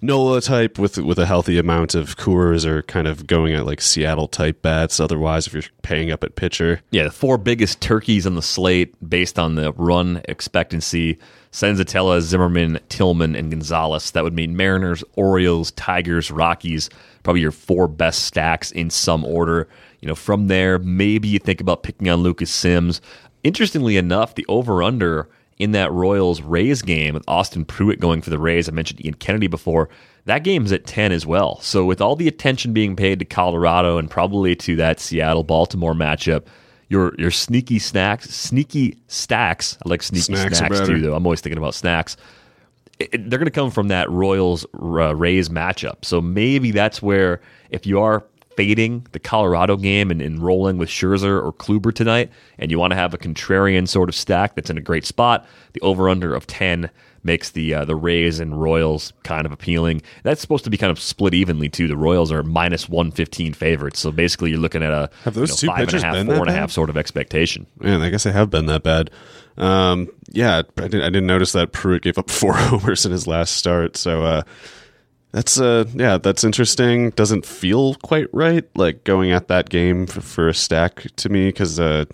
Nola 0.00 0.42
type 0.42 0.78
with 0.78 0.98
with 0.98 1.18
a 1.18 1.24
healthy 1.24 1.58
amount 1.58 1.94
of 1.94 2.16
Coors 2.16 2.66
or 2.66 2.82
kind 2.82 3.08
of 3.08 3.26
going 3.26 3.54
at 3.54 3.64
like 3.64 3.80
Seattle 3.80 4.28
type 4.28 4.60
bats. 4.60 5.00
Otherwise, 5.00 5.46
if 5.46 5.54
you're 5.54 5.62
paying 5.82 6.10
up 6.10 6.22
at 6.22 6.36
pitcher, 6.36 6.82
Yeah, 6.90 7.04
the 7.04 7.10
four 7.10 7.38
biggest 7.38 7.80
turkeys 7.80 8.26
on 8.26 8.34
the 8.34 8.42
slate 8.42 8.94
based 9.08 9.38
on 9.38 9.54
the 9.54 9.72
run 9.72 10.20
expectancy 10.28 11.18
Senzatela, 11.54 12.20
Zimmermann, 12.20 12.80
Tillman, 12.88 13.36
and 13.36 13.48
Gonzalez. 13.48 14.10
That 14.10 14.24
would 14.24 14.34
mean 14.34 14.56
Mariners, 14.56 15.04
Orioles, 15.14 15.70
Tigers, 15.70 16.32
Rockies, 16.32 16.90
probably 17.22 17.42
your 17.42 17.52
four 17.52 17.86
best 17.86 18.24
stacks 18.24 18.72
in 18.72 18.90
some 18.90 19.24
order. 19.24 19.68
You 20.00 20.08
know, 20.08 20.16
from 20.16 20.48
there, 20.48 20.80
maybe 20.80 21.28
you 21.28 21.38
think 21.38 21.60
about 21.60 21.84
picking 21.84 22.10
on 22.10 22.22
Lucas 22.22 22.50
Sims. 22.50 23.00
Interestingly 23.44 23.96
enough, 23.96 24.34
the 24.34 24.44
over 24.48 24.82
under 24.82 25.28
in 25.58 25.70
that 25.72 25.92
Royals 25.92 26.42
Rays 26.42 26.82
game 26.82 27.14
with 27.14 27.22
Austin 27.28 27.64
Pruitt 27.64 28.00
going 28.00 28.20
for 28.22 28.30
the 28.30 28.38
Rays, 28.40 28.68
I 28.68 28.72
mentioned 28.72 29.04
Ian 29.04 29.14
Kennedy 29.14 29.46
before. 29.46 29.88
That 30.24 30.42
game's 30.42 30.72
at 30.72 30.86
10 30.86 31.12
as 31.12 31.24
well. 31.26 31.60
So, 31.60 31.84
with 31.84 32.00
all 32.00 32.16
the 32.16 32.26
attention 32.26 32.72
being 32.72 32.96
paid 32.96 33.18
to 33.20 33.24
Colorado 33.24 33.98
and 33.98 34.10
probably 34.10 34.56
to 34.56 34.74
that 34.76 34.98
Seattle 34.98 35.44
Baltimore 35.44 35.94
matchup, 35.94 36.46
your 36.88 37.14
your 37.18 37.30
sneaky 37.30 37.78
snacks, 37.78 38.30
sneaky 38.30 38.96
stacks. 39.06 39.78
I 39.84 39.88
like 39.88 40.02
sneaky 40.02 40.34
Snacks 40.34 40.58
snacks, 40.58 40.80
too, 40.80 41.00
though. 41.00 41.14
I'm 41.14 41.26
always 41.26 41.40
thinking 41.40 41.58
about 41.58 41.74
snacks. 41.74 42.16
It- 42.98 43.10
it- 43.12 43.30
they're 43.30 43.38
going 43.38 43.46
to 43.46 43.50
come 43.52 43.70
from 43.70 43.88
that 43.88 44.10
Royals 44.10 44.64
uh, 44.80 45.14
Rays 45.14 45.48
matchup. 45.50 46.04
So 46.04 46.20
maybe 46.20 46.70
that's 46.70 47.02
where 47.02 47.40
if 47.70 47.86
you 47.86 48.00
are 48.00 48.24
fading 48.56 49.06
the 49.12 49.18
Colorado 49.18 49.76
game 49.76 50.10
and, 50.10 50.20
and 50.20 50.40
rolling 50.40 50.78
with 50.78 50.88
Scherzer 50.88 51.42
or 51.42 51.52
Kluber 51.52 51.94
tonight, 51.94 52.30
and 52.58 52.70
you 52.70 52.78
want 52.78 52.92
to 52.92 52.96
have 52.96 53.14
a 53.14 53.18
contrarian 53.18 53.88
sort 53.88 54.08
of 54.08 54.14
stack 54.14 54.54
that's 54.54 54.70
in 54.70 54.78
a 54.78 54.82
great 54.82 55.04
spot, 55.04 55.46
the 55.72 55.80
over 55.80 56.08
under 56.08 56.34
of 56.34 56.46
10 56.46 56.90
makes 57.24 57.50
the 57.50 57.74
uh, 57.74 57.84
the 57.84 57.96
Rays 57.96 58.38
and 58.38 58.60
Royals 58.60 59.12
kind 59.22 59.46
of 59.46 59.52
appealing. 59.52 60.02
That's 60.22 60.40
supposed 60.40 60.64
to 60.64 60.70
be 60.70 60.76
kind 60.76 60.90
of 60.90 61.00
split 61.00 61.34
evenly 61.34 61.68
too. 61.68 61.88
The 61.88 61.96
Royals 61.96 62.30
are 62.30 62.42
minus 62.42 62.88
115 62.88 63.54
favorites. 63.54 63.98
So 63.98 64.12
basically 64.12 64.50
you're 64.50 64.60
looking 64.60 64.82
at 64.82 64.92
a 64.92 65.10
Have 65.24 65.34
those 65.34 65.56
two 65.56 65.66
you 65.66 65.70
know, 65.70 65.76
five 65.76 65.80
and 65.80 65.88
a 65.88 65.92
pitchers 65.92 66.02
half, 66.02 66.14
been 66.14 66.26
four 66.26 66.36
and 66.36 66.50
a 66.50 66.52
half 66.52 66.70
sort 66.70 66.90
of 66.90 66.96
expectation. 66.96 67.66
Man, 67.80 68.02
I 68.02 68.10
guess 68.10 68.24
they 68.24 68.32
have 68.32 68.50
been 68.50 68.66
that 68.66 68.82
bad. 68.82 69.10
Um, 69.56 70.08
yeah, 70.30 70.62
I 70.76 70.82
didn't, 70.82 71.02
I 71.02 71.06
didn't 71.06 71.26
notice 71.26 71.52
that 71.52 71.72
Pruitt 71.72 72.02
gave 72.02 72.18
up 72.18 72.30
four 72.30 72.52
homers 72.54 73.06
in 73.06 73.12
his 73.12 73.26
last 73.26 73.56
start. 73.56 73.96
So 73.96 74.22
uh, 74.22 74.42
that's 75.34 75.60
uh, 75.60 75.84
yeah, 75.92 76.18
that's 76.18 76.44
interesting. 76.44 77.10
Doesn't 77.10 77.44
feel 77.44 77.96
quite 77.96 78.28
right, 78.32 78.64
like 78.76 79.02
going 79.02 79.32
at 79.32 79.48
that 79.48 79.68
game 79.68 80.06
for, 80.06 80.20
for 80.20 80.48
a 80.48 80.54
stack 80.54 81.08
to 81.16 81.28
me 81.28 81.48
because 81.48 81.80
uh, 81.80 82.04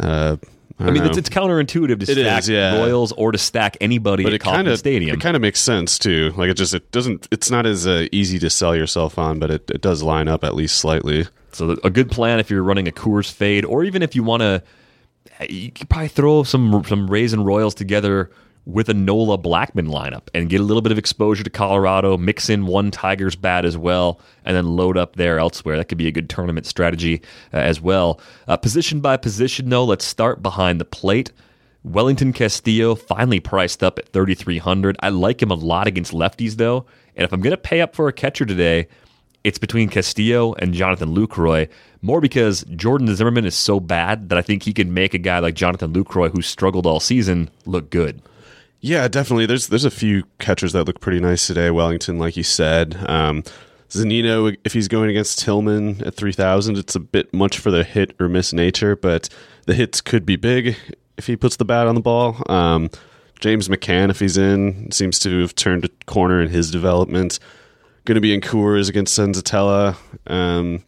uh, 0.00 0.36
I, 0.80 0.84
I 0.84 0.90
mean, 0.90 1.04
it's, 1.04 1.16
it's 1.16 1.28
counterintuitive 1.28 2.04
to 2.04 2.12
It 2.12 2.16
stack 2.16 2.40
is, 2.40 2.48
yeah. 2.48 2.78
Royals 2.78 3.12
or 3.12 3.30
to 3.30 3.38
stack 3.38 3.76
anybody 3.80 4.24
but 4.24 4.32
at 4.32 4.34
it 4.34 4.42
kinda, 4.42 4.76
Stadium. 4.76 5.16
it 5.16 5.20
kind 5.20 5.36
of 5.36 5.40
makes 5.40 5.60
sense 5.60 6.00
too. 6.00 6.34
Like 6.36 6.50
it 6.50 6.56
just 6.56 6.74
it 6.74 6.90
doesn't. 6.90 7.28
It's 7.30 7.48
not 7.48 7.64
as 7.64 7.86
uh, 7.86 8.08
easy 8.10 8.40
to 8.40 8.50
sell 8.50 8.74
yourself 8.74 9.20
on, 9.20 9.38
but 9.38 9.52
it, 9.52 9.70
it 9.70 9.80
does 9.80 10.02
line 10.02 10.26
up 10.26 10.42
at 10.42 10.56
least 10.56 10.78
slightly. 10.78 11.28
So 11.52 11.76
a 11.84 11.90
good 11.90 12.10
plan 12.10 12.40
if 12.40 12.50
you're 12.50 12.64
running 12.64 12.88
a 12.88 12.92
Coors 12.92 13.30
fade, 13.30 13.64
or 13.64 13.84
even 13.84 14.02
if 14.02 14.16
you 14.16 14.24
want 14.24 14.40
to, 14.40 14.64
you 15.48 15.70
could 15.70 15.88
probably 15.88 16.08
throw 16.08 16.42
some 16.42 16.82
some 16.88 17.08
Rays 17.08 17.32
and 17.32 17.46
Royals 17.46 17.76
together 17.76 18.32
with 18.64 18.88
a 18.88 18.94
Nola 18.94 19.38
Blackmon 19.38 19.88
lineup 19.88 20.28
and 20.34 20.48
get 20.48 20.60
a 20.60 20.64
little 20.64 20.82
bit 20.82 20.92
of 20.92 20.98
exposure 20.98 21.42
to 21.42 21.50
Colorado. 21.50 22.16
Mix 22.16 22.48
in 22.48 22.66
one 22.66 22.90
Tigers 22.90 23.34
bat 23.34 23.64
as 23.64 23.76
well, 23.76 24.20
and 24.44 24.56
then 24.56 24.76
load 24.76 24.96
up 24.96 25.16
there 25.16 25.38
elsewhere. 25.38 25.76
That 25.76 25.86
could 25.86 25.98
be 25.98 26.06
a 26.06 26.12
good 26.12 26.30
tournament 26.30 26.66
strategy 26.66 27.22
uh, 27.52 27.58
as 27.58 27.80
well. 27.80 28.20
Uh, 28.46 28.56
position 28.56 29.00
by 29.00 29.16
position, 29.16 29.68
though, 29.68 29.84
let's 29.84 30.04
start 30.04 30.42
behind 30.42 30.80
the 30.80 30.84
plate. 30.84 31.32
Wellington 31.84 32.32
Castillo 32.32 32.94
finally 32.94 33.40
priced 33.40 33.82
up 33.82 33.98
at 33.98 34.08
3,300. 34.10 34.96
I 35.00 35.08
like 35.08 35.42
him 35.42 35.50
a 35.50 35.54
lot 35.54 35.88
against 35.88 36.12
lefties, 36.12 36.54
though. 36.54 36.86
And 37.16 37.24
if 37.24 37.32
I'm 37.32 37.40
going 37.40 37.50
to 37.50 37.56
pay 37.56 37.80
up 37.80 37.96
for 37.96 38.06
a 38.06 38.12
catcher 38.12 38.46
today, 38.46 38.86
it's 39.42 39.58
between 39.58 39.88
Castillo 39.88 40.54
and 40.54 40.72
Jonathan 40.72 41.14
Lucroy. 41.14 41.68
More 42.00 42.20
because 42.20 42.64
Jordan 42.76 43.14
Zimmermann 43.14 43.44
is 43.44 43.56
so 43.56 43.80
bad 43.80 44.28
that 44.28 44.38
I 44.38 44.42
think 44.42 44.62
he 44.62 44.72
can 44.72 44.94
make 44.94 45.14
a 45.14 45.18
guy 45.18 45.40
like 45.40 45.54
Jonathan 45.54 45.92
Lucroy, 45.92 46.30
who 46.32 46.42
struggled 46.42 46.86
all 46.86 47.00
season, 47.00 47.50
look 47.66 47.90
good. 47.90 48.22
Yeah, 48.84 49.06
definitely. 49.06 49.46
There's 49.46 49.68
there's 49.68 49.84
a 49.84 49.92
few 49.92 50.24
catchers 50.40 50.72
that 50.72 50.84
look 50.84 51.00
pretty 51.00 51.20
nice 51.20 51.46
today. 51.46 51.70
Wellington, 51.70 52.18
like 52.18 52.36
you 52.36 52.42
said, 52.42 52.96
um, 53.08 53.44
Zunino. 53.88 54.56
If 54.64 54.72
he's 54.72 54.88
going 54.88 55.08
against 55.08 55.38
Tillman 55.38 56.02
at 56.04 56.16
three 56.16 56.32
thousand, 56.32 56.76
it's 56.76 56.96
a 56.96 57.00
bit 57.00 57.32
much 57.32 57.58
for 57.58 57.70
the 57.70 57.84
hit 57.84 58.16
or 58.20 58.28
miss 58.28 58.52
nature, 58.52 58.96
but 58.96 59.28
the 59.66 59.74
hits 59.74 60.00
could 60.00 60.26
be 60.26 60.34
big 60.34 60.76
if 61.16 61.28
he 61.28 61.36
puts 61.36 61.54
the 61.56 61.64
bat 61.64 61.86
on 61.86 61.94
the 61.94 62.00
ball. 62.00 62.42
Um, 62.50 62.90
James 63.38 63.68
McCann, 63.68 64.10
if 64.10 64.18
he's 64.18 64.36
in, 64.36 64.90
seems 64.90 65.20
to 65.20 65.40
have 65.42 65.54
turned 65.54 65.84
a 65.84 65.88
corner 66.06 66.42
in 66.42 66.48
his 66.48 66.68
development. 66.68 67.38
Going 68.04 68.16
to 68.16 68.20
be 68.20 68.34
in 68.34 68.40
Coors 68.40 68.88
against 68.88 69.16
Senzatela. 69.16 69.96
Um, 70.26 70.82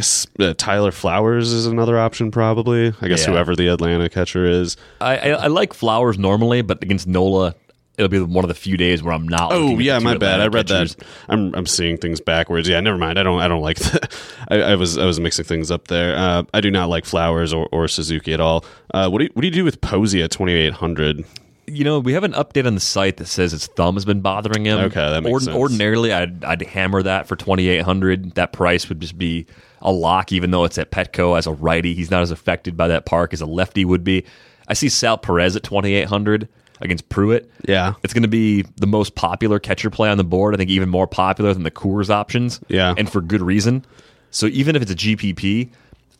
guess 0.00 0.26
uh, 0.38 0.54
Tyler 0.56 0.90
Flowers 0.92 1.52
is 1.52 1.66
another 1.66 1.98
option, 1.98 2.30
probably. 2.30 2.92
I 3.00 3.08
guess 3.08 3.20
Yeah. 3.26 3.32
whoever 3.32 3.54
the 3.54 3.68
Atlanta 3.68 4.08
catcher 4.08 4.44
is. 4.46 4.76
I, 5.00 5.16
I, 5.18 5.28
I 5.30 5.46
like 5.46 5.72
Flowers 5.74 6.18
normally, 6.18 6.62
but 6.62 6.82
against 6.82 7.06
Nola, 7.06 7.54
it'll 7.98 8.08
be 8.08 8.20
one 8.20 8.44
of 8.44 8.48
the 8.48 8.54
few 8.54 8.76
days 8.76 9.02
where 9.02 9.12
I'm 9.12 9.28
not. 9.28 9.52
Oh 9.52 9.78
yeah, 9.78 9.98
my 9.98 10.16
bad. 10.16 10.40
Atlanta 10.40 10.42
I 10.42 10.46
read 10.48 10.66
pitchers. 10.68 10.94
that. 10.96 11.06
I'm 11.28 11.54
I'm 11.54 11.66
seeing 11.66 11.98
things 11.98 12.20
backwards. 12.20 12.68
Yeah, 12.68 12.80
never 12.80 12.96
mind. 12.98 13.18
I 13.18 13.22
don't 13.22 13.40
I 13.40 13.48
don't 13.48 13.60
like 13.62 13.76
that. 13.92 14.12
I, 14.48 14.56
I 14.62 14.74
was 14.76 14.96
I 14.98 15.04
was 15.04 15.20
mixing 15.20 15.44
things 15.44 15.70
up 15.70 15.88
there. 15.88 16.16
Uh, 16.16 16.42
I 16.54 16.60
do 16.60 16.70
not 16.70 16.88
like 16.88 17.04
Flowers 17.04 17.52
or, 17.52 17.68
or 17.72 17.86
Suzuki 17.88 18.32
at 18.32 18.40
all. 18.40 18.64
Uh, 18.94 19.08
what 19.10 19.18
do 19.18 19.24
you, 19.24 19.30
what 19.34 19.42
do 19.42 19.48
you 19.48 19.54
do 19.54 19.64
with 19.64 19.80
Posey 19.80 20.22
at 20.22 20.30
2800? 20.30 21.24
You 21.70 21.84
know, 21.84 21.98
we 22.00 22.12
have 22.12 22.24
an 22.24 22.32
update 22.32 22.66
on 22.66 22.74
the 22.74 22.80
site 22.80 23.16
that 23.18 23.26
says 23.26 23.52
his 23.52 23.66
thumb 23.66 23.94
has 23.94 24.04
been 24.04 24.20
bothering 24.20 24.64
him. 24.64 24.78
Okay, 24.78 24.94
that 25.10 25.22
makes 25.22 25.44
sense. 25.44 25.56
Ordinarily, 25.56 26.12
I'd, 26.12 26.44
I'd 26.44 26.62
hammer 26.62 27.02
that 27.02 27.26
for 27.26 27.36
twenty 27.36 27.68
eight 27.68 27.82
hundred. 27.82 28.32
That 28.34 28.52
price 28.52 28.88
would 28.88 29.00
just 29.00 29.16
be 29.16 29.46
a 29.80 29.92
lock, 29.92 30.32
even 30.32 30.50
though 30.50 30.64
it's 30.64 30.78
at 30.78 30.90
Petco 30.90 31.38
as 31.38 31.46
a 31.46 31.52
righty. 31.52 31.94
He's 31.94 32.10
not 32.10 32.22
as 32.22 32.30
affected 32.30 32.76
by 32.76 32.88
that 32.88 33.06
park 33.06 33.32
as 33.32 33.40
a 33.40 33.46
lefty 33.46 33.84
would 33.84 34.04
be. 34.04 34.24
I 34.68 34.74
see 34.74 34.88
Sal 34.88 35.18
Perez 35.18 35.56
at 35.56 35.62
twenty 35.62 35.94
eight 35.94 36.08
hundred 36.08 36.48
against 36.80 37.08
Pruitt. 37.08 37.50
Yeah. 37.68 37.94
It's 38.02 38.14
going 38.14 38.22
to 38.22 38.28
be 38.28 38.62
the 38.76 38.86
most 38.86 39.14
popular 39.14 39.58
catcher 39.58 39.90
play 39.90 40.08
on 40.08 40.16
the 40.16 40.24
board. 40.24 40.54
I 40.54 40.56
think 40.56 40.70
even 40.70 40.88
more 40.88 41.06
popular 41.06 41.52
than 41.52 41.62
the 41.62 41.70
Coors 41.70 42.08
options. 42.10 42.60
Yeah. 42.68 42.94
and 42.96 43.10
for 43.10 43.20
good 43.20 43.42
reason. 43.42 43.84
So 44.30 44.46
even 44.46 44.76
if 44.76 44.82
it's 44.82 44.90
a 44.90 44.94
GPP, 44.94 45.70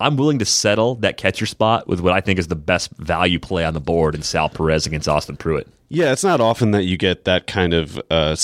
I'm 0.00 0.16
willing 0.16 0.38
to 0.38 0.46
settle 0.46 0.94
that 0.96 1.18
catcher 1.18 1.46
spot 1.46 1.86
with 1.86 2.00
what 2.00 2.14
I 2.14 2.20
think 2.20 2.38
is 2.38 2.48
the 2.48 2.56
best 2.56 2.90
value 2.96 3.38
play 3.38 3.64
on 3.64 3.74
the 3.74 3.80
board 3.80 4.14
in 4.14 4.22
Sal 4.22 4.48
Perez 4.48 4.86
against 4.86 5.06
Austin 5.08 5.36
Pruitt. 5.36 5.68
Yeah, 5.92 6.12
it's 6.12 6.24
not 6.24 6.40
often 6.40 6.70
that 6.70 6.84
you 6.84 6.96
get 6.96 7.24
that 7.24 7.46
kind 7.46 7.74
of 7.74 8.00
uh, 8.10 8.36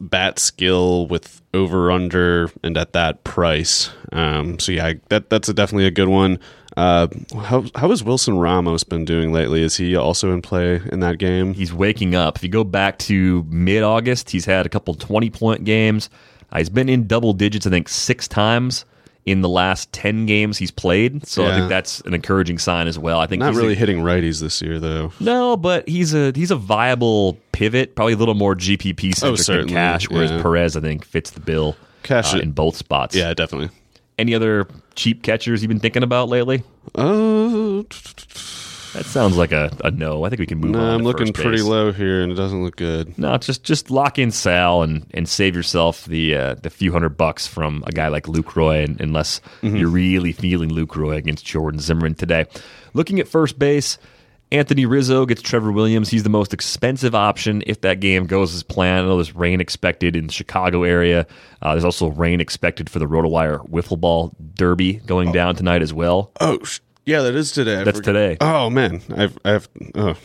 bat 0.00 0.38
skill 0.38 1.06
with 1.06 1.42
over 1.52 1.92
under 1.92 2.50
and 2.64 2.76
at 2.76 2.94
that 2.94 3.22
price. 3.22 3.90
Um, 4.12 4.58
so 4.58 4.72
yeah, 4.72 4.94
that 5.10 5.28
that's 5.30 5.48
a, 5.48 5.54
definitely 5.54 5.86
a 5.86 5.90
good 5.90 6.08
one. 6.08 6.38
Uh, 6.76 7.08
how 7.34 7.64
how 7.74 7.90
has 7.90 8.02
Wilson 8.02 8.38
Ramos 8.38 8.82
been 8.82 9.04
doing 9.04 9.30
lately? 9.30 9.62
Is 9.62 9.76
he 9.76 9.94
also 9.94 10.32
in 10.32 10.40
play 10.40 10.80
in 10.90 11.00
that 11.00 11.18
game? 11.18 11.52
He's 11.52 11.72
waking 11.72 12.14
up. 12.14 12.36
If 12.36 12.42
you 12.42 12.48
go 12.48 12.64
back 12.64 12.98
to 13.00 13.44
mid 13.48 13.82
August, 13.82 14.30
he's 14.30 14.46
had 14.46 14.64
a 14.64 14.70
couple 14.70 14.94
20 14.94 15.28
point 15.30 15.64
games. 15.64 16.08
Uh, 16.50 16.58
he's 16.58 16.70
been 16.70 16.88
in 16.88 17.06
double 17.06 17.34
digits, 17.34 17.66
I 17.66 17.70
think, 17.70 17.88
six 17.88 18.26
times 18.26 18.86
in 19.30 19.40
the 19.42 19.48
last 19.48 19.92
10 19.92 20.26
games 20.26 20.58
he's 20.58 20.70
played. 20.70 21.26
So 21.26 21.46
I 21.46 21.54
think 21.56 21.68
that's 21.68 22.00
an 22.00 22.14
encouraging 22.14 22.58
sign 22.58 22.86
as 22.88 22.98
well. 22.98 23.20
I 23.20 23.26
think 23.26 23.40
Not 23.40 23.50
he's 23.50 23.58
a- 23.58 23.62
really 23.62 23.74
hitting 23.74 23.98
righties 24.00 24.40
this 24.40 24.60
year 24.60 24.78
though. 24.80 25.12
No, 25.20 25.56
but 25.56 25.88
he's 25.88 26.12
a 26.14 26.32
he's 26.34 26.50
a 26.50 26.56
viable 26.56 27.38
pivot, 27.52 27.94
probably 27.94 28.14
a 28.14 28.16
little 28.16 28.34
more 28.34 28.54
GPP 28.54 29.14
centric 29.14 29.18
than 29.20 29.30
Oh, 29.30 29.36
certainly, 29.36 29.72
Cash, 29.72 30.08
whereas 30.10 30.30
yeah. 30.30 30.42
Perez 30.42 30.76
I 30.76 30.80
think 30.80 31.04
fits 31.04 31.30
the 31.30 31.40
bill 31.40 31.76
Cash 32.02 32.34
uh, 32.34 32.38
in 32.38 32.52
both 32.52 32.76
spots. 32.76 33.14
Yeah, 33.14 33.32
definitely. 33.34 33.70
Any 34.18 34.34
other 34.34 34.66
cheap 34.96 35.22
catchers 35.22 35.62
you've 35.62 35.68
been 35.70 35.80
thinking 35.80 36.02
about 36.02 36.28
lately? 36.28 36.62
Uh, 36.94 37.82
That 38.94 39.04
sounds 39.06 39.36
like 39.36 39.52
a, 39.52 39.70
a 39.84 39.90
no. 39.90 40.24
I 40.24 40.28
think 40.30 40.40
we 40.40 40.46
can 40.46 40.58
move 40.58 40.72
no, 40.72 40.80
on. 40.80 40.88
I'm 40.94 40.98
to 41.00 41.04
looking 41.04 41.32
pretty 41.32 41.62
low 41.62 41.92
here, 41.92 42.22
and 42.22 42.32
it 42.32 42.34
doesn't 42.34 42.62
look 42.64 42.76
good. 42.76 43.16
No, 43.18 43.36
just 43.38 43.62
just 43.62 43.90
lock 43.90 44.18
in 44.18 44.30
Sal 44.32 44.82
and, 44.82 45.06
and 45.14 45.28
save 45.28 45.54
yourself 45.54 46.04
the 46.06 46.34
uh, 46.34 46.54
the 46.54 46.70
few 46.70 46.90
hundred 46.92 47.10
bucks 47.10 47.46
from 47.46 47.84
a 47.86 47.92
guy 47.92 48.08
like 48.08 48.24
Lucroy, 48.24 48.84
and, 48.84 49.00
unless 49.00 49.40
Mm-hmm. 49.62 49.76
you're 49.76 49.88
really 49.90 50.32
feeling 50.32 50.70
Lucroy 50.70 51.16
against 51.16 51.44
Jordan 51.44 51.78
Zimmermann 51.80 52.14
today. 52.14 52.46
Looking 52.94 53.20
at 53.20 53.28
first 53.28 53.58
base, 53.58 53.98
Anthony 54.52 54.86
Rizzo 54.86 55.24
gets 55.26 55.42
Trevor 55.42 55.70
Williams. 55.70 56.08
He's 56.08 56.22
the 56.24 56.28
most 56.30 56.52
expensive 56.52 57.14
option 57.14 57.62
if 57.66 57.82
that 57.82 58.00
game 58.00 58.26
goes 58.26 58.52
as 58.54 58.62
planned. 58.64 59.04
I 59.04 59.08
know 59.08 59.16
there's 59.16 59.34
rain 59.36 59.60
expected 59.60 60.16
in 60.16 60.26
the 60.26 60.32
Chicago 60.32 60.82
area. 60.82 61.26
Uh, 61.62 61.72
there's 61.74 61.84
also 61.84 62.08
rain 62.08 62.40
expected 62.40 62.90
for 62.90 62.98
the 62.98 63.06
RotoWire 63.06 63.68
Wiffle 63.70 64.00
Ball 64.00 64.34
Derby 64.54 64.94
going 64.94 65.30
down 65.30 65.54
tonight 65.54 65.82
as 65.82 65.92
well. 65.92 66.32
Oh, 66.40 66.58
sh- 66.64 66.80
yeah, 67.10 67.22
that 67.22 67.34
is 67.34 67.52
today. 67.52 67.80
I 67.80 67.84
That's 67.84 67.98
forgot- 67.98 68.12
today. 68.12 68.36
Oh 68.40 68.70
man, 68.70 69.02
I've 69.16 69.38
I've 69.44 69.68
oh 69.94 70.16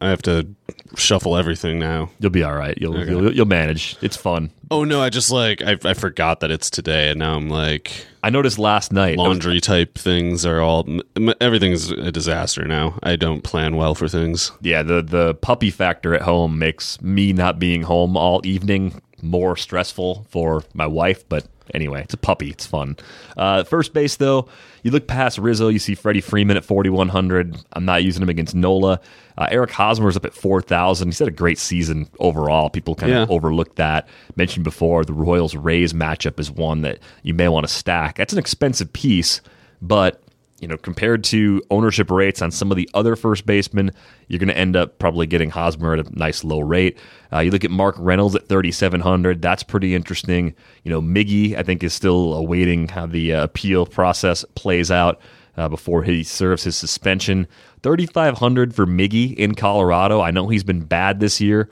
I 0.00 0.08
have 0.08 0.22
to 0.22 0.48
shuffle 0.96 1.36
everything 1.36 1.78
now. 1.78 2.08
You'll 2.20 2.30
be 2.30 2.42
all 2.42 2.54
right. 2.54 2.76
You'll 2.80 2.98
you'll, 3.06 3.32
you'll 3.34 3.46
manage. 3.46 3.96
It's 4.00 4.16
fun. 4.16 4.50
Oh 4.70 4.84
no, 4.84 5.00
I 5.02 5.10
just 5.10 5.30
like 5.30 5.60
I, 5.62 5.76
I 5.84 5.94
forgot 5.94 6.40
that 6.40 6.50
it's 6.50 6.70
today, 6.70 7.10
and 7.10 7.18
now 7.18 7.36
I'm 7.36 7.48
like 7.50 8.06
I 8.22 8.30
noticed 8.30 8.58
last 8.58 8.92
night. 8.92 9.18
I 9.18 9.22
was- 9.22 9.28
laundry 9.28 9.60
type 9.60 9.98
things 9.98 10.46
are 10.46 10.60
all 10.60 10.86
m- 11.16 11.34
everything's 11.40 11.90
a 11.90 12.10
disaster 12.10 12.64
now. 12.66 12.98
I 13.02 13.16
don't 13.16 13.42
plan 13.44 13.76
well 13.76 13.94
for 13.94 14.08
things. 14.08 14.52
yeah, 14.62 14.82
the 14.82 15.02
the 15.02 15.34
puppy 15.34 15.70
factor 15.70 16.14
at 16.14 16.22
home 16.22 16.58
makes 16.58 17.00
me 17.02 17.32
not 17.34 17.58
being 17.58 17.82
home 17.82 18.16
all 18.16 18.40
evening 18.46 19.02
more 19.20 19.56
stressful 19.56 20.26
for 20.30 20.62
my 20.72 20.86
wife. 20.86 21.28
But 21.28 21.44
anyway, 21.74 22.02
it's 22.02 22.14
a 22.14 22.18
puppy. 22.18 22.50
It's 22.50 22.66
fun. 22.66 22.96
Uh, 23.36 23.64
first 23.64 23.92
base 23.92 24.16
though, 24.16 24.48
you 24.82 24.90
look 24.90 25.06
past 25.06 25.38
Rizzo, 25.38 25.68
you 25.68 25.78
see 25.78 25.94
Freddie 25.94 26.20
Freeman 26.20 26.56
at 26.56 26.64
forty 26.64 26.90
one 26.90 27.08
hundred. 27.08 27.56
I'm 27.72 27.84
not 27.84 28.02
using 28.04 28.22
him 28.22 28.28
against 28.28 28.54
Nola. 28.54 29.00
Uh, 29.36 29.46
Eric 29.50 29.70
Hosmer's 29.70 30.16
up 30.16 30.24
at 30.24 30.34
four 30.34 30.60
thousand. 30.62 31.08
He's 31.08 31.18
had 31.18 31.28
a 31.28 31.32
great 31.32 31.58
season 31.58 32.08
overall. 32.18 32.70
People 32.70 32.94
kind 32.94 33.12
of 33.12 33.28
Yeah. 33.28 33.34
overlooked 33.34 33.76
that. 33.76 34.08
Mentioned 34.36 34.64
before, 34.64 35.04
the 35.04 35.12
Royals 35.12 35.54
Rays 35.54 35.92
matchup 35.92 36.38
is 36.40 36.50
one 36.50 36.82
that 36.82 36.98
you 37.22 37.34
may 37.34 37.48
want 37.48 37.66
to 37.66 37.72
stack. 37.72 38.16
That's 38.16 38.32
an 38.32 38.38
expensive 38.38 38.92
piece, 38.92 39.40
but 39.80 40.22
you 40.60 40.66
know, 40.66 40.76
compared 40.76 41.22
to 41.24 41.62
ownership 41.70 42.10
rates 42.10 42.42
on 42.42 42.50
some 42.50 42.70
of 42.70 42.76
the 42.76 42.88
other 42.92 43.14
first 43.14 43.46
basemen, 43.46 43.92
you're 44.26 44.40
going 44.40 44.48
to 44.48 44.58
end 44.58 44.76
up 44.76 44.98
probably 44.98 45.26
getting 45.26 45.50
Hosmer 45.50 45.94
at 45.94 46.06
a 46.06 46.18
nice 46.18 46.42
low 46.42 46.60
rate. 46.60 46.98
Uh, 47.32 47.40
you 47.40 47.50
look 47.50 47.64
at 47.64 47.70
Mark 47.70 47.94
Reynolds 47.98 48.34
at 48.34 48.48
3,700. 48.48 49.40
That's 49.40 49.62
pretty 49.62 49.94
interesting. 49.94 50.54
You 50.82 50.90
know, 50.90 51.00
Miggy, 51.00 51.56
I 51.56 51.62
think, 51.62 51.84
is 51.84 51.94
still 51.94 52.34
awaiting 52.34 52.88
how 52.88 53.06
the 53.06 53.34
uh, 53.34 53.44
appeal 53.44 53.86
process 53.86 54.44
plays 54.56 54.90
out 54.90 55.20
uh, 55.56 55.68
before 55.68 56.02
he 56.02 56.24
serves 56.24 56.64
his 56.64 56.76
suspension. 56.76 57.46
3,500 57.82 58.74
for 58.74 58.86
Miggy 58.86 59.34
in 59.36 59.54
Colorado. 59.54 60.20
I 60.20 60.32
know 60.32 60.48
he's 60.48 60.64
been 60.64 60.80
bad 60.80 61.20
this 61.20 61.40
year, 61.40 61.70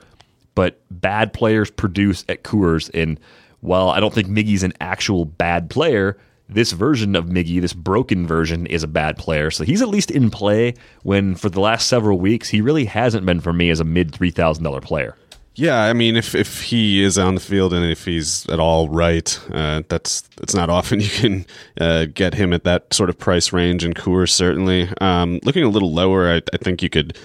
but 0.55 0.79
bad 0.89 1.33
players 1.33 1.69
produce 1.69 2.23
at 2.29 2.43
Coors. 2.43 2.89
And 2.93 3.19
while 3.59 3.89
I 3.89 3.99
don't 3.99 4.13
think 4.13 4.27
Miggy's 4.27 4.63
an 4.63 4.73
actual 4.79 5.25
bad 5.25 5.69
player, 5.69 6.17
this 6.49 6.71
version 6.71 7.15
of 7.15 7.25
Miggy, 7.25 7.59
this 7.59 7.73
broken 7.73 8.25
version, 8.25 8.65
is 8.67 8.83
a 8.83 8.87
bad 8.87 9.17
player. 9.17 9.51
So 9.51 9.63
he's 9.63 9.81
at 9.81 9.89
least 9.89 10.11
in 10.11 10.29
play 10.29 10.73
when 11.03 11.35
for 11.35 11.49
the 11.49 11.59
last 11.59 11.87
several 11.87 12.19
weeks, 12.19 12.49
he 12.49 12.61
really 12.61 12.85
hasn't 12.85 13.25
been 13.25 13.41
for 13.41 13.53
me 13.53 13.69
as 13.69 13.79
a 13.79 13.83
mid 13.83 14.11
$3,000 14.11 14.81
player. 14.81 15.15
Yeah, 15.55 15.81
I 15.81 15.93
mean, 15.93 16.15
if 16.15 16.35
if 16.35 16.61
he 16.61 17.03
is 17.03 17.17
on 17.17 17.33
the 17.33 17.41
field 17.41 17.73
and 17.73 17.83
if 17.83 18.05
he's 18.05 18.47
at 18.47 18.59
all 18.59 18.89
right, 18.89 19.39
uh, 19.51 19.81
that's 19.89 20.23
it's 20.39 20.53
not 20.53 20.69
often 20.79 20.99
you 20.99 21.09
can 21.09 21.45
uh, 21.81 22.05
get 22.13 22.35
him 22.35 22.53
at 22.53 22.63
that 22.65 22.93
sort 22.93 23.09
of 23.09 23.17
price 23.17 23.51
range 23.51 23.83
in 23.83 23.95
Coors. 23.95 24.29
Certainly, 24.29 24.87
um, 25.01 25.39
looking 25.41 25.63
a 25.63 25.69
little 25.69 25.91
lower, 25.91 26.31
I, 26.31 26.43
I 26.53 26.57
think 26.57 26.83
you 26.83 26.91
could 26.91 27.17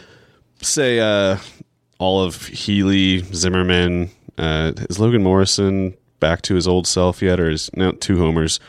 say 0.62 0.98
uh, 0.98 1.36
all 1.98 2.22
of 2.22 2.46
Healy, 2.46 3.18
Zimmerman, 3.34 4.10
uh, 4.38 4.72
is 4.88 4.98
Logan 4.98 5.22
Morrison 5.22 5.94
back 6.18 6.40
to 6.42 6.54
his 6.54 6.66
old 6.66 6.86
self 6.86 7.20
yet, 7.20 7.38
or 7.38 7.50
is 7.50 7.68
no 7.74 7.92
two 7.92 8.16
homers 8.16 8.60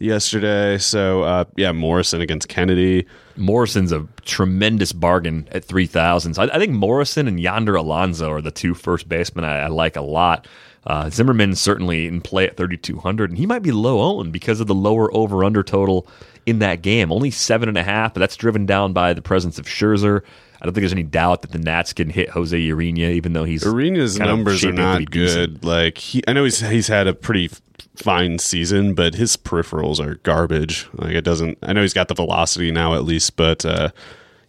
yesterday? 0.00 0.78
So 0.78 1.22
uh, 1.22 1.44
yeah, 1.56 1.72
Morrison 1.72 2.20
against 2.20 2.48
Kennedy. 2.48 3.06
Morrison's 3.36 3.92
a 3.92 4.06
tremendous 4.24 4.92
bargain 4.92 5.48
at 5.52 5.64
3000 5.64 6.34
So 6.34 6.42
I, 6.42 6.56
I 6.56 6.58
think 6.58 6.72
Morrison 6.72 7.28
and 7.28 7.38
Yonder 7.38 7.76
Alonso 7.76 8.30
are 8.30 8.42
the 8.42 8.50
two 8.50 8.74
first 8.74 9.08
basemen 9.08 9.44
I, 9.44 9.60
I 9.60 9.66
like 9.68 9.96
a 9.96 10.02
lot. 10.02 10.48
Uh, 10.86 11.10
Zimmerman's 11.10 11.60
certainly 11.60 12.06
in 12.06 12.22
play 12.22 12.46
at 12.46 12.56
3,200, 12.56 13.30
and 13.30 13.38
he 13.38 13.44
might 13.46 13.62
be 13.62 13.70
low 13.70 14.00
owned 14.00 14.32
because 14.32 14.60
of 14.60 14.66
the 14.66 14.74
lower 14.74 15.14
over 15.14 15.44
under 15.44 15.62
total 15.62 16.08
in 16.46 16.58
that 16.60 16.80
game. 16.80 17.12
Only 17.12 17.30
seven 17.30 17.68
and 17.68 17.76
a 17.76 17.82
half, 17.82 18.14
but 18.14 18.20
that's 18.20 18.36
driven 18.36 18.64
down 18.64 18.94
by 18.94 19.12
the 19.12 19.20
presence 19.22 19.58
of 19.58 19.66
Scherzer. 19.66 20.22
I 20.60 20.66
don't 20.66 20.74
think 20.74 20.82
there's 20.82 20.92
any 20.92 21.02
doubt 21.02 21.42
that 21.42 21.52
the 21.52 21.58
Nats 21.58 21.92
can 21.92 22.10
hit 22.10 22.28
Jose 22.30 22.56
Urena, 22.58 23.10
even 23.12 23.32
though 23.32 23.44
he's 23.44 23.64
Urena's 23.64 24.18
numbers 24.18 24.56
are 24.56 24.58
shaping 24.68 24.78
up 24.80 24.98
to 24.98 25.00
not 25.04 25.10
good. 25.10 25.64
Like 25.64 25.98
he, 25.98 26.22
I 26.28 26.32
know 26.34 26.44
he's 26.44 26.60
he's 26.60 26.88
had 26.88 27.06
a 27.06 27.14
pretty 27.14 27.50
fine 27.96 28.38
season, 28.38 28.94
but 28.94 29.14
his 29.14 29.36
peripherals 29.36 30.00
are 30.04 30.16
garbage. 30.16 30.88
Like 30.94 31.14
it 31.14 31.22
doesn't. 31.22 31.58
I 31.62 31.72
know 31.72 31.82
he's 31.82 31.94
got 31.94 32.08
the 32.08 32.14
velocity 32.14 32.70
now 32.70 32.94
at 32.94 33.04
least, 33.04 33.36
but 33.36 33.64
uh, 33.64 33.90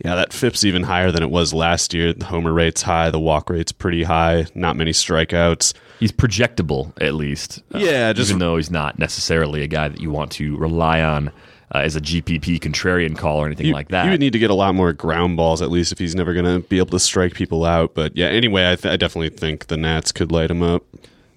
yeah, 0.04 0.16
that 0.16 0.34
FIP's 0.34 0.66
even 0.66 0.84
higher 0.84 1.12
than 1.12 1.24
it 1.24 1.30
was 1.30 1.54
last 1.54 1.94
year. 1.94 2.12
The 2.14 2.26
homer 2.26 2.52
rate's 2.52 2.82
high, 2.82 3.10
the 3.12 3.20
walk 3.20 3.50
rate's 3.50 3.72
pretty 3.72 4.04
high. 4.04 4.48
Not 4.56 4.76
many 4.76 4.92
strikeouts. 4.92 5.74
He's 6.00 6.12
projectable, 6.12 6.92
at 7.02 7.14
least. 7.14 7.62
Uh, 7.74 7.78
Yeah, 7.80 8.12
just- 8.12 8.30
even 8.32 8.40
though 8.40 8.58
he's 8.58 8.72
not 8.72 8.98
necessarily 9.00 9.62
a 9.62 9.68
guy 9.68 9.88
that 9.88 10.02
you 10.02 10.10
want 10.12 10.32
to 10.34 10.58
rely 10.58 11.02
on 11.02 11.32
uh, 11.74 11.80
as 11.80 11.96
a 11.96 12.02
GPP 12.02 12.60
contrarian 12.60 13.18
call 13.18 13.38
or 13.40 13.46
anything 13.46 13.68
You, 13.68 13.74
like 13.74 13.90
that. 13.90 14.06
you 14.06 14.12
would 14.12 14.20
need 14.20 14.34
to 14.34 14.40
get 14.40 14.50
a 14.50 14.54
lot 14.56 14.76
more 14.76 14.92
ground 14.94 15.38
balls 15.38 15.62
at 15.62 15.72
least 15.72 15.92
if 15.92 16.00
he's 16.00 16.16
never 16.16 16.34
going 16.34 16.46
to 16.46 16.68
be 16.68 16.78
able 16.78 16.90
to 16.92 17.00
strike 17.00 17.34
people 17.34 17.64
out. 17.66 17.94
But 17.94 18.16
yeah, 18.16 18.28
anyway, 18.28 18.70
I, 18.72 18.76
th- 18.76 18.92
I 18.94 18.98
definitely 18.98 19.30
think 19.30 19.68
the 19.68 19.78
Nats 19.78 20.12
could 20.12 20.32
light 20.32 20.52
him 20.52 20.62
up. 20.62 20.84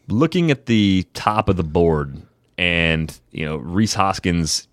looking 0.09 0.51
at 0.51 0.67
the 0.67 1.07
top 1.15 1.49
of 1.49 1.57
the 1.57 1.65
board, 1.65 2.21
and 2.59 3.19
you 3.33 3.45
know 3.45 3.57
Rhys 3.57 3.95
Hoskins 3.95 4.69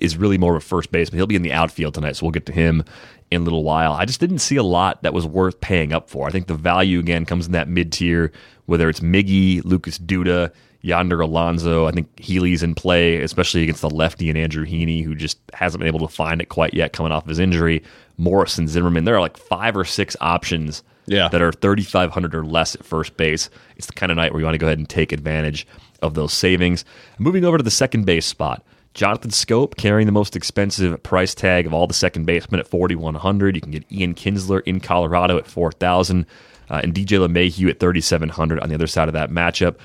is 0.00 0.16
really 0.16 0.38
more 0.38 0.56
of 0.56 0.62
a 0.62 0.66
first 0.66 0.90
baseman. 0.90 1.18
He'll 1.18 1.26
be 1.26 1.36
in 1.36 1.42
the 1.42 1.52
outfield 1.52 1.94
tonight, 1.94 2.16
so 2.16 2.26
we'll 2.26 2.32
get 2.32 2.46
to 2.46 2.52
him 2.52 2.82
in 3.30 3.42
a 3.42 3.44
little 3.44 3.62
while. 3.64 3.92
I 3.92 4.04
just 4.04 4.18
didn't 4.20 4.40
see 4.40 4.56
a 4.56 4.62
lot 4.62 5.02
that 5.02 5.14
was 5.14 5.26
worth 5.26 5.60
paying 5.60 5.92
up 5.92 6.10
for. 6.10 6.26
I 6.26 6.30
think 6.30 6.46
the 6.48 6.54
value 6.54 6.98
again 6.98 7.24
comes 7.24 7.46
in 7.46 7.52
that 7.52 7.68
mid 7.68 7.92
tier, 7.92 8.32
whether 8.66 8.88
it's 8.88 9.00
Miggy, 9.00 9.64
Lucas 9.64 9.98
Duda, 9.98 10.52
Yonder 10.82 11.20
Alonso. 11.20 11.86
I 11.86 11.92
think 11.92 12.08
Healy's 12.20 12.62
in 12.62 12.74
play, 12.74 13.22
especially 13.22 13.62
against 13.62 13.80
the 13.82 13.90
lefty 13.90 14.28
and 14.28 14.36
Andrew 14.38 14.66
Heaney, 14.66 15.04
who 15.04 15.14
just 15.14 15.38
hasn't 15.54 15.78
been 15.80 15.86
able 15.88 16.06
to 16.06 16.12
find 16.14 16.40
it 16.40 16.48
quite 16.48 16.74
yet 16.74 16.92
coming 16.92 17.12
off 17.12 17.26
his 17.26 17.38
injury. 17.38 17.82
Morrison, 18.18 18.66
Zimmerman. 18.68 19.04
There 19.04 19.14
are 19.16 19.20
like 19.20 19.36
five 19.36 19.76
or 19.76 19.84
six 19.84 20.16
options 20.20 20.82
Yeah. 21.06 21.28
that 21.28 21.40
are 21.40 21.52
3,500 21.52 22.34
or 22.34 22.44
less 22.44 22.74
at 22.74 22.84
first 22.84 23.16
base. 23.16 23.48
It's 23.76 23.86
the 23.86 23.92
kind 23.92 24.10
of 24.12 24.16
night 24.16 24.32
where 24.32 24.40
you 24.40 24.44
want 24.44 24.54
to 24.54 24.58
go 24.58 24.66
ahead 24.66 24.78
and 24.78 24.88
take 24.88 25.12
advantage 25.12 25.66
of 26.02 26.14
those 26.14 26.32
savings. 26.32 26.84
Moving 27.18 27.44
over 27.44 27.58
to 27.58 27.64
the 27.64 27.70
second 27.70 28.04
base 28.04 28.26
spot. 28.26 28.64
Jonathan 28.94 29.30
Schoop 29.30 29.76
carrying 29.76 30.06
the 30.06 30.12
most 30.12 30.36
expensive 30.36 31.02
price 31.02 31.34
tag 31.34 31.64
of 31.66 31.72
all 31.72 31.86
the 31.86 31.94
second 31.94 32.26
basemen 32.26 32.60
at 32.60 32.66
4,100. 32.66 33.54
You 33.54 33.60
can 33.62 33.70
get 33.70 33.90
Ian 33.90 34.14
Kinsler 34.14 34.62
in 34.66 34.80
Colorado 34.80 35.38
at 35.38 35.46
4,000 35.46 36.26
uh, 36.68 36.80
and 36.82 36.92
DJ 36.92 37.18
LeMahieu 37.18 37.70
at 37.70 37.80
3,700 37.80 38.60
on 38.60 38.68
the 38.68 38.74
other 38.74 38.86
side 38.86 39.08
of 39.08 39.14
that 39.14 39.30
matchup. 39.30 39.76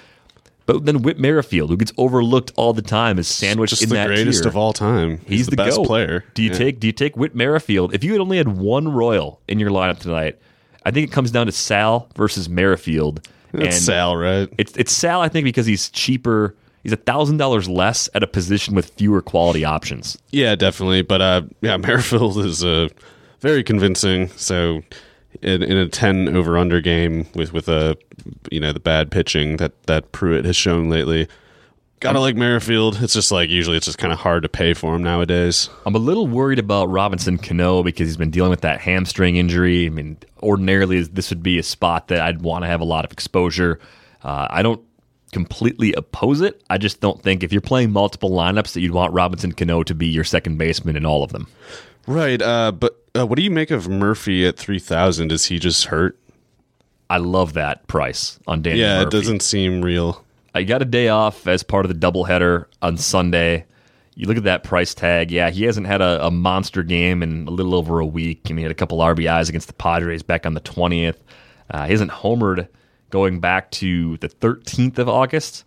But 0.68 0.86
then 0.86 1.02
Whit 1.02 1.18
Merrifield, 1.18 1.70
who 1.72 1.78
gets 1.78 1.92
overlooked 1.98 2.52
all 2.58 2.74
the 2.74 2.82
time, 2.84 3.18
is 3.18 3.28
sandwiched 3.28 3.72
Just 3.72 3.84
in 3.84 3.90
the 3.90 3.96
that 3.96 4.08
greatest 4.08 4.44
tier. 4.44 4.50
of 4.50 4.56
all 4.58 4.74
time. 4.74 5.22
He's, 5.26 5.48
the, 5.48 5.56
best 5.56 5.78
GOAT. 5.78 5.88
player. 5.88 6.26
Do 6.36 6.44
you 6.44 6.52
Yeah. 6.52 6.58
take 6.58 6.80
Do 6.80 6.88
you 6.88 6.94
take 6.94 7.18
Whit 7.18 7.34
Merrifield? 7.34 7.96
If 7.96 8.04
you 8.04 8.12
had 8.12 8.22
only 8.22 8.38
had 8.38 8.50
one 8.50 8.90
Royal 8.90 9.42
in 9.48 9.58
your 9.60 9.72
lineup 9.72 9.98
tonight, 10.00 10.38
I 10.86 10.92
think 10.92 11.08
it 11.10 11.12
comes 11.12 11.32
down 11.32 11.48
to 11.48 11.52
Sal 11.52 12.10
versus 12.16 12.48
Merrifield. 12.48 13.28
That's 13.54 13.78
Sal, 13.78 14.16
right? 14.18 14.50
It's 14.60 14.76
it's 14.78 14.92
Sal, 14.92 15.22
I 15.22 15.30
think, 15.30 15.46
because 15.46 15.66
he's 15.66 15.90
cheaper. 15.90 16.54
He's 16.84 16.92
a 16.94 16.98
thousand 16.98 17.38
dollars 17.38 17.68
less 17.68 18.08
at 18.14 18.22
a 18.22 18.28
position 18.28 18.76
with 18.76 18.90
fewer 18.92 19.22
quality 19.22 19.66
options. 19.66 20.18
Yeah, 20.32 20.56
definitely. 20.56 21.02
But 21.02 21.22
uh, 21.22 21.42
yeah, 21.62 21.78
Merrifield 21.88 22.38
is 22.40 22.64
uh, 22.64 22.90
very 23.40 23.64
convincing. 23.64 24.28
So 24.36 24.82
in, 25.42 25.64
in 25.64 25.78
a 25.78 25.90
ten 25.90 26.36
over 26.36 26.58
under 26.58 26.82
game 26.82 27.28
with 27.36 27.54
with 27.54 27.68
a 27.68 27.98
you 28.52 28.60
know 28.60 28.74
the 28.74 28.80
bad 28.80 29.12
pitching 29.12 29.58
that 29.58 29.84
that 29.84 30.12
Pruitt 30.12 30.46
has 30.46 30.56
shown 30.56 30.90
lately, 30.90 31.28
gotta 32.00 32.20
like 32.20 32.36
Merrifield. 32.36 33.02
It's 33.02 33.14
just 33.14 33.32
like 33.32 33.50
usually 33.50 33.78
it's 33.78 33.86
just 33.86 33.98
kind 33.98 34.14
of 34.14 34.20
hard 34.20 34.44
to 34.44 34.50
pay 34.50 34.74
for 34.74 34.96
him 34.96 35.04
nowadays. 35.04 35.70
I'm 35.86 35.96
a 35.96 36.00
little 36.00 36.28
worried 36.28 36.60
about 36.60 36.90
Robinson 36.90 37.38
Cano 37.38 37.84
because 37.84 38.08
he's 38.08 38.18
been 38.18 38.32
dealing 38.32 38.50
with 38.50 38.62
that 38.62 38.82
hamstring 38.82 39.36
injury. 39.36 39.86
I 39.86 39.90
mean, 39.90 40.18
ordinarily 40.42 41.04
this 41.04 41.30
would 41.30 41.44
be 41.44 41.60
a 41.60 41.64
spot 41.64 42.08
that 42.10 42.22
I'd 42.22 42.42
want 42.42 42.64
to 42.64 42.68
have 42.68 42.82
a 42.82 42.86
lot 42.86 43.06
of 43.06 43.12
exposure. 43.12 43.80
Uh, 44.24 44.48
I 44.50 44.62
don't 44.62 44.82
completely 45.32 45.94
oppose 45.94 46.42
it. 46.42 46.64
I 46.70 46.78
just 46.78 47.02
don't 47.02 47.22
think 47.22 47.44
if 47.44 47.52
you're 47.52 47.62
playing 47.62 47.92
multiple 47.92 48.32
lineups 48.32 48.74
that 48.74 48.82
you'd 48.82 48.94
want 48.94 49.14
Robinson 49.14 49.52
Cano 49.52 49.84
to 49.84 49.94
be 49.94 50.08
your 50.08 50.24
second 50.24 50.58
baseman 50.58 50.96
in 50.96 51.06
all 51.06 51.24
of 51.24 51.32
them. 51.32 51.48
Right. 52.08 52.42
Uh, 52.42 52.72
but 52.72 53.04
uh, 53.16 53.28
what 53.28 53.36
do 53.36 53.44
you 53.44 53.52
make 53.52 53.70
of 53.70 53.88
Murphy 53.88 54.48
at 54.48 54.58
three 54.58 54.80
thousand? 54.80 55.32
Is 55.32 55.46
he 55.46 55.60
just 55.60 55.86
hurt? 55.86 56.18
I 57.10 57.18
love 57.18 57.54
that 57.54 57.88
price 57.88 58.40
on 58.48 58.62
Danny 58.62 58.80
yeah, 58.80 59.02
it 59.02 59.10
doesn't 59.10 59.42
seem 59.42 59.82
real. 59.82 60.26
I 60.54 60.64
got 60.64 60.82
a 60.82 60.86
day 60.86 61.08
off 61.10 61.48
as 61.48 61.64
part 61.64 61.86
of 61.86 61.90
the 61.90 62.12
doubleheader 62.12 62.66
on 62.82 62.98
Sunday. 62.98 63.66
You 64.16 64.28
look 64.28 64.38
at 64.38 64.44
that 64.46 64.64
price 64.64 64.94
tag. 64.94 65.30
Yeah, 65.32 65.52
he 65.52 65.64
hasn't 65.64 65.86
had 65.86 66.02
a, 66.02 66.26
a 66.26 66.32
monster 66.32 66.82
game 66.82 67.22
in 67.22 67.48
a 67.48 67.52
little 67.52 67.76
over 67.76 68.00
a 68.00 68.06
week, 68.06 68.50
and 68.50 68.58
he 68.58 68.64
had 68.64 68.72
a 68.72 68.76
couple 68.76 68.98
RBIs 68.98 69.48
against 69.48 69.68
the 69.68 69.74
Padres 69.74 70.24
back 70.24 70.46
on 70.46 70.54
the 70.56 70.62
20th. 70.62 71.18
Uh, 71.70 71.86
he 71.86 71.92
hasn't 71.92 72.12
homered 72.12 72.68
going 73.10 73.40
back 73.40 73.70
to 73.72 74.18
the 74.18 74.30
13th 74.30 74.98
of 74.98 75.08
August. 75.08 75.64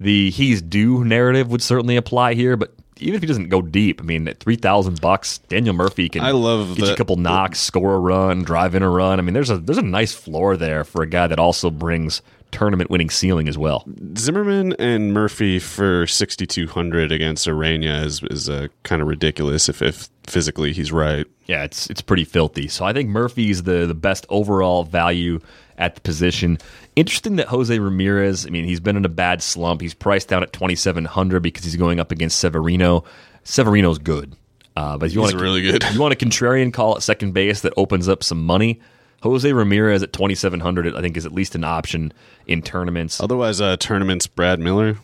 The 0.00 0.30
he's 0.30 0.62
due 0.62 1.04
narrative 1.04 1.50
would 1.50 1.62
certainly 1.62 1.96
apply 1.96 2.34
here, 2.34 2.56
but 2.56 2.72
even 3.00 3.14
if 3.14 3.20
he 3.20 3.26
doesn't 3.26 3.48
go 3.48 3.62
deep, 3.62 4.00
I 4.00 4.04
mean, 4.04 4.28
at 4.28 4.40
three 4.40 4.56
thousand 4.56 5.00
bucks, 5.00 5.38
Daniel 5.38 5.74
Murphy 5.74 6.08
can 6.08 6.22
I 6.22 6.32
love 6.32 6.76
get 6.76 6.86
you 6.86 6.92
a 6.92 6.96
couple 6.96 7.16
knocks, 7.16 7.58
score 7.58 7.94
a 7.94 7.98
run, 7.98 8.42
drive 8.42 8.74
in 8.74 8.82
a 8.82 8.90
run. 8.90 9.18
I 9.18 9.22
mean, 9.22 9.34
there's 9.34 9.50
a 9.50 9.58
there's 9.58 9.78
a 9.78 9.82
nice 9.82 10.12
floor 10.12 10.56
there 10.56 10.84
for 10.84 11.02
a 11.02 11.06
guy 11.06 11.26
that 11.26 11.38
also 11.38 11.70
brings 11.70 12.22
tournament 12.50 12.90
winning 12.90 13.10
ceiling 13.10 13.48
as 13.48 13.58
well. 13.58 13.84
Zimmerman 14.16 14.74
and 14.74 15.12
Murphy 15.12 15.58
for 15.58 16.06
6,200 16.06 17.12
against 17.12 17.46
Urena 17.46 18.04
is, 18.04 18.22
is 18.30 18.48
uh, 18.48 18.68
kind 18.84 19.02
of 19.02 19.08
ridiculous 19.08 19.68
if, 19.68 19.82
if 19.82 20.08
physically 20.24 20.72
he's 20.72 20.92
right. 20.92 21.26
Yeah, 21.46 21.64
it's 21.64 21.88
it's 21.88 22.02
pretty 22.02 22.24
filthy. 22.24 22.68
So 22.68 22.84
I 22.84 22.92
think 22.92 23.08
Murphy's 23.08 23.62
the 23.62 23.86
the 23.86 23.94
best 23.94 24.26
overall 24.28 24.84
value 24.84 25.40
at 25.78 25.94
the 25.94 26.00
position. 26.00 26.58
Interesting 26.98 27.36
that 27.36 27.46
Jose 27.46 27.78
Ramirez. 27.78 28.44
I 28.44 28.50
mean, 28.50 28.64
he's 28.64 28.80
been 28.80 28.96
in 28.96 29.04
a 29.04 29.08
bad 29.08 29.40
slump. 29.40 29.80
He's 29.80 29.94
priced 29.94 30.26
down 30.26 30.42
at 30.42 30.52
twenty 30.52 30.74
seven 30.74 31.04
hundred 31.04 31.44
because 31.44 31.62
he's 31.62 31.76
going 31.76 32.00
up 32.00 32.10
against 32.10 32.40
Severino. 32.40 33.04
Severino's 33.44 33.98
good, 33.98 34.34
uh, 34.74 34.98
but 34.98 35.06
if 35.06 35.14
you 35.14 35.22
He's 35.22 35.32
want 35.32 35.40
really 35.40 35.62
good. 35.62 35.84
You 35.92 36.00
want 36.00 36.12
a 36.12 36.16
contrarian 36.16 36.72
call 36.72 36.96
at 36.96 37.04
second 37.04 37.34
base 37.34 37.60
that 37.60 37.72
opens 37.76 38.08
up 38.08 38.24
some 38.24 38.44
money. 38.44 38.80
Jose 39.22 39.52
Ramirez 39.52 40.02
at 40.02 40.12
twenty 40.12 40.34
seven 40.34 40.58
hundred, 40.58 40.92
I 40.96 41.00
think, 41.00 41.16
is 41.16 41.24
at 41.24 41.30
least 41.30 41.54
an 41.54 41.62
option 41.62 42.12
in 42.48 42.62
tournaments. 42.62 43.20
Otherwise, 43.20 43.60
uh, 43.60 43.76
tournaments, 43.76 44.26
Brad 44.26 44.58
Miller. 44.58 44.98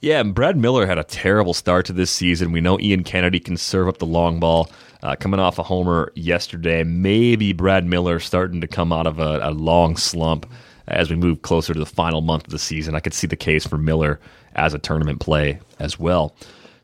Yeah, 0.00 0.18
and 0.18 0.34
Brad 0.34 0.56
Miller 0.56 0.86
had 0.86 0.98
a 0.98 1.04
terrible 1.04 1.54
start 1.54 1.86
to 1.86 1.92
this 1.92 2.10
season. 2.10 2.50
We 2.50 2.60
know 2.60 2.80
Ian 2.80 3.04
Kennedy 3.04 3.38
can 3.38 3.56
serve 3.56 3.86
up 3.86 3.98
the 3.98 4.06
long 4.06 4.40
ball. 4.40 4.68
Uh, 5.04 5.14
coming 5.14 5.38
off 5.38 5.60
a 5.60 5.62
homer 5.62 6.10
yesterday, 6.16 6.82
maybe 6.82 7.52
Brad 7.52 7.86
Miller 7.86 8.18
starting 8.18 8.60
to 8.60 8.66
come 8.66 8.92
out 8.92 9.06
of 9.06 9.20
a, 9.20 9.38
a 9.42 9.52
long 9.52 9.96
slump 9.96 10.46
as 10.88 11.10
we 11.10 11.16
move 11.16 11.42
closer 11.42 11.72
to 11.72 11.78
the 11.78 11.86
final 11.86 12.20
month 12.20 12.44
of 12.44 12.50
the 12.50 12.58
season. 12.58 12.94
I 12.94 13.00
could 13.00 13.14
see 13.14 13.26
the 13.26 13.36
case 13.36 13.66
for 13.66 13.78
Miller 13.78 14.20
as 14.54 14.74
a 14.74 14.78
tournament 14.78 15.20
play 15.20 15.60
as 15.78 15.98
well. 15.98 16.34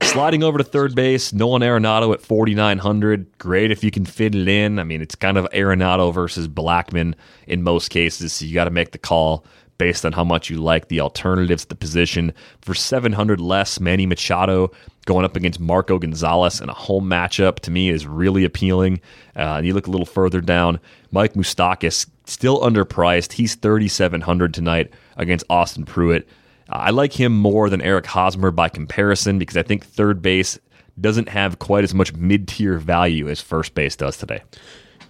Sliding 0.02 0.44
over 0.44 0.58
to 0.58 0.64
third 0.64 0.94
base, 0.94 1.32
Nolan 1.32 1.62
Arenado 1.62 2.14
at 2.14 2.20
4,900. 2.20 3.38
Great 3.38 3.70
if 3.70 3.82
you 3.82 3.90
can 3.90 4.04
fit 4.04 4.34
it 4.34 4.46
in. 4.46 4.78
I 4.78 4.84
mean, 4.84 5.02
it's 5.02 5.16
kind 5.16 5.36
of 5.36 5.46
Arenado 5.50 6.14
versus 6.14 6.46
Blackmon 6.46 7.14
in 7.46 7.62
most 7.62 7.88
cases, 7.88 8.32
so 8.32 8.44
you 8.44 8.54
got 8.54 8.64
to 8.64 8.70
make 8.70 8.92
the 8.92 8.98
call 8.98 9.44
based 9.78 10.04
on 10.04 10.12
how 10.12 10.24
much 10.24 10.50
you 10.50 10.60
like 10.60 10.88
the 10.88 11.00
alternatives 11.00 11.62
at 11.62 11.68
the 11.68 11.74
position. 11.74 12.34
For 12.60 12.74
700 12.74 13.40
less, 13.40 13.80
Manny 13.80 14.06
Machado 14.06 14.70
going 15.06 15.24
up 15.24 15.36
against 15.36 15.60
Marco 15.60 15.98
Gonzalez 15.98 16.60
in 16.60 16.68
a 16.68 16.74
home 16.74 17.08
matchup 17.08 17.60
to 17.60 17.70
me 17.70 17.88
is 17.88 18.06
really 18.06 18.44
appealing. 18.44 19.00
Uh, 19.34 19.56
and 19.56 19.66
you 19.66 19.72
look 19.72 19.86
a 19.86 19.90
little 19.90 20.06
further 20.06 20.40
down, 20.40 20.80
Mike 21.10 21.34
Moustakas 21.34 22.06
still 22.26 22.60
underpriced. 22.60 23.32
He's 23.32 23.54
3,700 23.54 24.52
tonight 24.52 24.92
against 25.16 25.46
Austin 25.48 25.84
Pruitt. 25.84 26.28
I 26.68 26.90
like 26.90 27.12
him 27.14 27.34
more 27.34 27.70
than 27.70 27.80
Eric 27.80 28.06
Hosmer 28.06 28.50
by 28.50 28.68
comparison 28.68 29.38
because 29.38 29.56
I 29.56 29.62
think 29.62 29.86
third 29.86 30.20
base 30.20 30.58
doesn't 31.00 31.28
have 31.28 31.58
quite 31.58 31.84
as 31.84 31.94
much 31.94 32.12
mid 32.12 32.48
tier 32.48 32.78
value 32.78 33.28
as 33.28 33.40
first 33.40 33.74
base 33.74 33.96
does 33.96 34.18
today. 34.18 34.42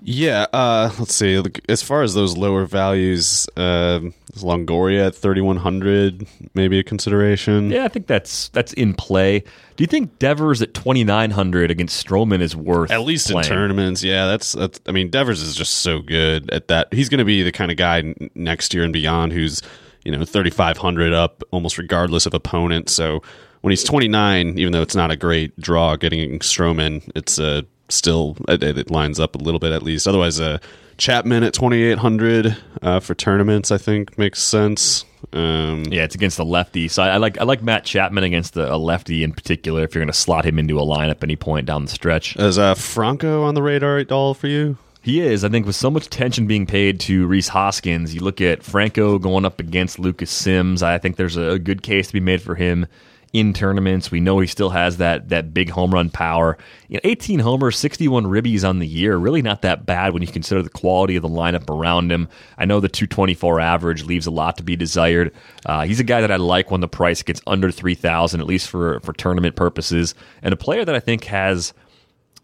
Yeah, 0.03 0.47
uh, 0.53 0.91
let's 0.99 1.15
see. 1.15 1.43
As 1.69 1.83
far 1.83 2.03
as 2.03 2.15
those 2.15 2.37
lower 2.37 2.65
values, 2.67 3.49
uh, 3.57 4.01
is 4.35 4.43
Longoria 4.45 5.09
at 5.09 5.15
3,100 5.15 6.27
maybe 6.55 6.79
a 6.79 6.85
consideration? 6.85 7.71
Yeah, 7.71 7.85
I 7.85 7.89
think 7.89 8.07
that's 8.07 8.49
that's 8.51 8.73
in 8.75 8.95
play. 8.95 9.41
Do 9.41 9.83
you 9.83 9.87
think 9.87 10.19
Devers 10.19 10.63
at 10.63 10.75
twenty 10.75 11.05
nine 11.05 11.31
hundred 11.31 11.71
against 11.71 12.05
Stroman 12.05 12.41
is 12.41 12.55
worth 12.55 12.91
At 12.91 13.03
least 13.03 13.29
playing? 13.31 13.45
in 13.47 13.49
tournaments, 13.49 14.03
yeah. 14.05 14.27
That's 14.27 14.53
that's. 14.53 14.81
I 14.87 14.93
mean, 14.93 15.11
Devers 15.11 15.43
is 15.43 15.55
just 15.55 15.75
so 15.75 16.01
good 16.01 16.51
at 16.51 16.69
that. 16.69 16.93
He's 16.93 17.09
going 17.09 17.19
to 17.19 17.25
be 17.25 17.43
the 17.43 17.53
kind 17.53 17.71
of 17.71 17.77
guy 17.77 17.99
n- 17.99 18.31
next 18.35 18.73
year 18.75 18.85
and 18.85 18.93
beyond 18.93 19.33
who's 19.33 19.63
you 20.05 20.13
know 20.13 20.25
thirty 20.25 20.51
five 20.51 20.79
hundred 20.79 21.13
up 21.13 21.43
almost 21.51 21.77
regardless 21.79 22.25
of 22.27 22.35
opponent. 22.35 22.89
So 22.89 23.23
when 23.63 23.71
he's 23.73 23.83
twenty 23.85 24.09
nine, 24.09 24.59
even 24.59 24.73
though 24.73 24.83
it's 24.83 24.97
not 24.97 25.11
a 25.11 25.17
great 25.17 25.59
draw 25.61 25.97
getting 25.97 26.39
Stroman, 26.39 27.09
it's 27.17 27.39
uh, 27.39 27.63
still 27.89 28.37
it, 28.49 28.63
it 28.63 28.91
lines 28.91 29.19
up 29.21 29.35
a 29.35 29.39
little 29.39 29.61
bit 29.61 29.73
at 29.73 29.83
least. 29.83 30.07
Otherwise, 30.07 30.41
uh, 30.41 30.59
Chapman 30.97 31.45
at 31.45 31.55
twenty 31.55 31.83
eight 31.83 31.99
hundred 31.99 32.57
uh, 32.83 33.01
for 33.01 33.15
tournaments, 33.15 33.71
I 33.71 33.79
think 33.79 34.19
makes 34.19 34.43
sense. 34.43 35.05
Um, 35.33 35.85
Yeah, 35.91 36.05
it's 36.05 36.15
against 36.15 36.39
a 36.39 36.45
lefty. 36.45 36.89
So 36.89 37.03
I, 37.03 37.09
I 37.11 37.17
like 37.17 37.39
I 37.39 37.45
like 37.45 37.63
Matt 37.63 37.85
Chapman 37.85 38.25
against 38.25 38.57
a, 38.57 38.75
a 38.75 38.77
lefty 38.77 39.23
in 39.23 39.33
particular. 39.33 39.85
If 39.85 39.95
you're 39.95 40.03
going 40.03 40.13
to 40.13 40.19
slot 40.19 40.45
him 40.45 40.59
into 40.59 40.79
a 40.79 40.83
lineup 40.83 41.23
any 41.23 41.37
point 41.37 41.67
down 41.67 41.85
the 41.85 41.91
stretch, 41.91 42.37
Is 42.37 42.59
uh, 42.59 42.75
Franco 42.75 43.43
on 43.45 43.55
the 43.55 43.63
radar 43.63 43.99
at 43.99 44.13
all 44.13 44.35
for 44.35 44.49
you? 44.49 44.77
He 45.01 45.21
is. 45.21 45.45
I 45.45 45.49
think 45.49 45.65
with 45.65 45.77
so 45.77 45.91
much 45.91 46.07
attention 46.07 46.47
being 46.47 46.67
paid 46.67 47.01
to 47.01 47.27
Rhys 47.27 47.49
Hoskins, 47.49 48.15
you 48.15 48.21
look 48.21 48.41
at 48.41 48.63
Franco 48.63 49.19
going 49.19 49.45
up 49.45 49.61
against 49.61 49.99
Lucas 49.99 50.31
Sims. 50.31 50.83
I 50.83 50.99
think 50.99 51.17
there's 51.17 51.37
a, 51.37 51.51
a 51.51 51.59
good 51.59 51.83
case 51.83 52.09
to 52.09 52.13
be 52.13 52.21
made 52.21 52.43
for 52.43 52.57
him 52.57 52.87
in 53.33 53.53
tournaments. 53.53 54.11
We 54.11 54.21
know 54.21 54.39
he 54.41 54.47
still 54.47 54.71
has 54.71 54.97
that 54.99 55.29
that 55.29 55.53
big 55.53 55.71
home 55.71 55.93
run 55.93 56.11
power. 56.11 56.57
You 56.89 56.97
know, 56.97 57.01
18 57.05 57.41
homers, 57.41 57.79
61 57.79 58.25
ribbies 58.25 58.67
on 58.67 58.79
the 58.79 58.87
year. 58.87 59.17
Really 59.17 59.43
not 59.43 59.63
that 59.63 59.87
bad 59.87 60.13
when 60.13 60.23
you 60.23 60.29
consider 60.29 60.63
the 60.63 60.71
quality 60.71 61.17
of 61.17 61.23
the 61.23 61.29
lineup 61.29 61.69
around 61.69 62.11
him. 62.11 62.29
I 62.57 62.65
know 62.65 62.81
the 62.81 62.89
224 62.89 63.61
average 63.61 64.05
leaves 64.05 64.27
a 64.27 64.31
lot 64.31 64.57
to 64.57 64.63
be 64.63 64.77
desired. 64.77 65.33
Uh, 65.67 65.83
he's 65.85 66.01
a 66.01 66.05
guy 66.05 66.21
that 66.21 66.33
I 66.33 66.37
like 66.37 66.71
when 66.71 66.81
the 66.81 66.89
price 66.89 67.23
gets 67.23 67.41
under 67.47 67.71
3,000, 67.71 68.41
at 68.41 68.47
least 68.47 68.69
for 68.69 69.01
for 69.01 69.13
tournament 69.13 69.57
purposes, 69.57 70.15
and 70.43 70.53
a 70.53 70.57
player 70.57 70.85
that 70.85 70.95
I 70.95 71.01
think 71.01 71.25
has 71.25 71.75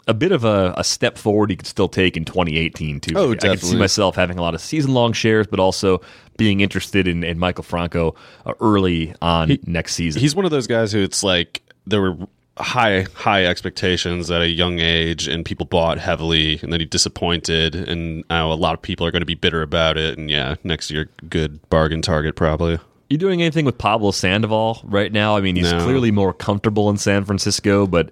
a 0.07 0.15
bit 0.15 0.33
of 0.33 0.45
a, 0.45 0.75
a 0.77 0.85
step 0.85 1.17
forward 1.17 1.51
he 1.51 1.57
could 1.57 1.67
still 1.67 1.89
take 1.89 2.17
in 2.17 2.25
2018 2.25 3.01
too. 3.01 3.15
Oh, 3.17 3.29
I 3.31 3.33
could 3.33 3.43
see 3.43 3.49
definitely. 3.49 3.79
myself 3.79 4.17
having 4.17 4.39
a 4.39 4.43
lot 4.43 4.55
of 4.55 4.61
season 4.61 4.93
long 4.93 5.13
shares, 5.13 5.47
but 5.47 5.59
also 5.61 6.01
being 6.37 6.61
interested 6.61 7.07
in, 7.09 7.25
in 7.25 7.39
Maikel 7.39 7.65
Franco 7.65 8.15
uh, 8.45 8.53
early 8.61 9.15
on 9.23 9.57
next 9.67 9.95
season. 9.95 10.21
He's 10.21 10.35
one 10.35 10.45
of 10.45 10.51
those 10.51 10.67
guys 10.67 10.93
who 10.93 11.03
it's 11.03 11.23
like 11.23 11.63
there 11.87 12.01
were 12.01 12.17
high 12.57 13.05
high 13.15 13.45
expectations 13.45 14.31
at 14.31 14.41
a 14.41 14.49
young 14.49 14.79
age 14.79 15.27
and 15.27 15.45
people 15.45 15.67
bought 15.67 15.99
heavily 15.99 16.61
and 16.63 16.73
then 16.73 16.79
he 16.79 16.87
disappointed 16.87 17.75
and 17.75 18.23
now 18.31 18.53
a 18.53 18.55
lot 18.55 18.75
of 18.75 18.81
people 18.81 19.05
are 19.05 19.11
going 19.11 19.23
to 19.23 19.27
be 19.27 19.35
bitter 19.35 19.61
about 19.61 19.97
it 19.99 20.17
and 20.17 20.31
yeah 20.31 20.55
next 20.63 20.89
year 20.89 21.11
good 21.29 21.59
bargain 21.69 22.01
target 22.01 22.37
probably 22.37 22.79
you 23.11 23.19
doing 23.19 23.43
anything 23.43 23.65
with 23.65 23.77
Pablo 23.77 24.11
Sandoval 24.13 24.81
right 24.83 25.13
now? 25.13 25.37
I 25.37 25.41
mean, 25.43 25.57
he's 25.57 25.71
No. 25.71 25.85
clearly 25.85 26.11
more 26.11 26.33
comfortable 26.33 26.89
in 26.91 26.97
San 26.97 27.25
Francisco, 27.25 27.87
but 27.87 28.11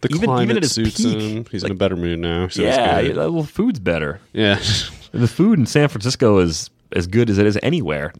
the 0.00 0.08
Even- 0.10 0.20
climate 0.24 0.44
even 0.44 0.56
at 0.58 0.62
his 0.62 0.72
suits 0.72 0.96
peak, 1.02 1.20
him 1.20 1.44
he's 1.50 1.64
in 1.64 1.70
a 1.70 1.74
better 1.74 1.96
mood 1.96 2.18
now 2.18 2.48
so 2.48 2.62
yeah, 2.62 3.02
good. 3.02 3.16
well, 3.16 3.42
food's 3.42 3.78
better. 3.80 4.20
yeah 4.32 4.58
The 5.12 5.26
food 5.28 5.58
in 5.58 5.66
San 5.66 5.88
Francisco 5.88 6.38
is 6.38 6.70
as 6.92 7.06
good 7.06 7.30
as 7.30 7.38
it 7.38 7.46
is 7.46 7.58
anywhere. 7.62 8.12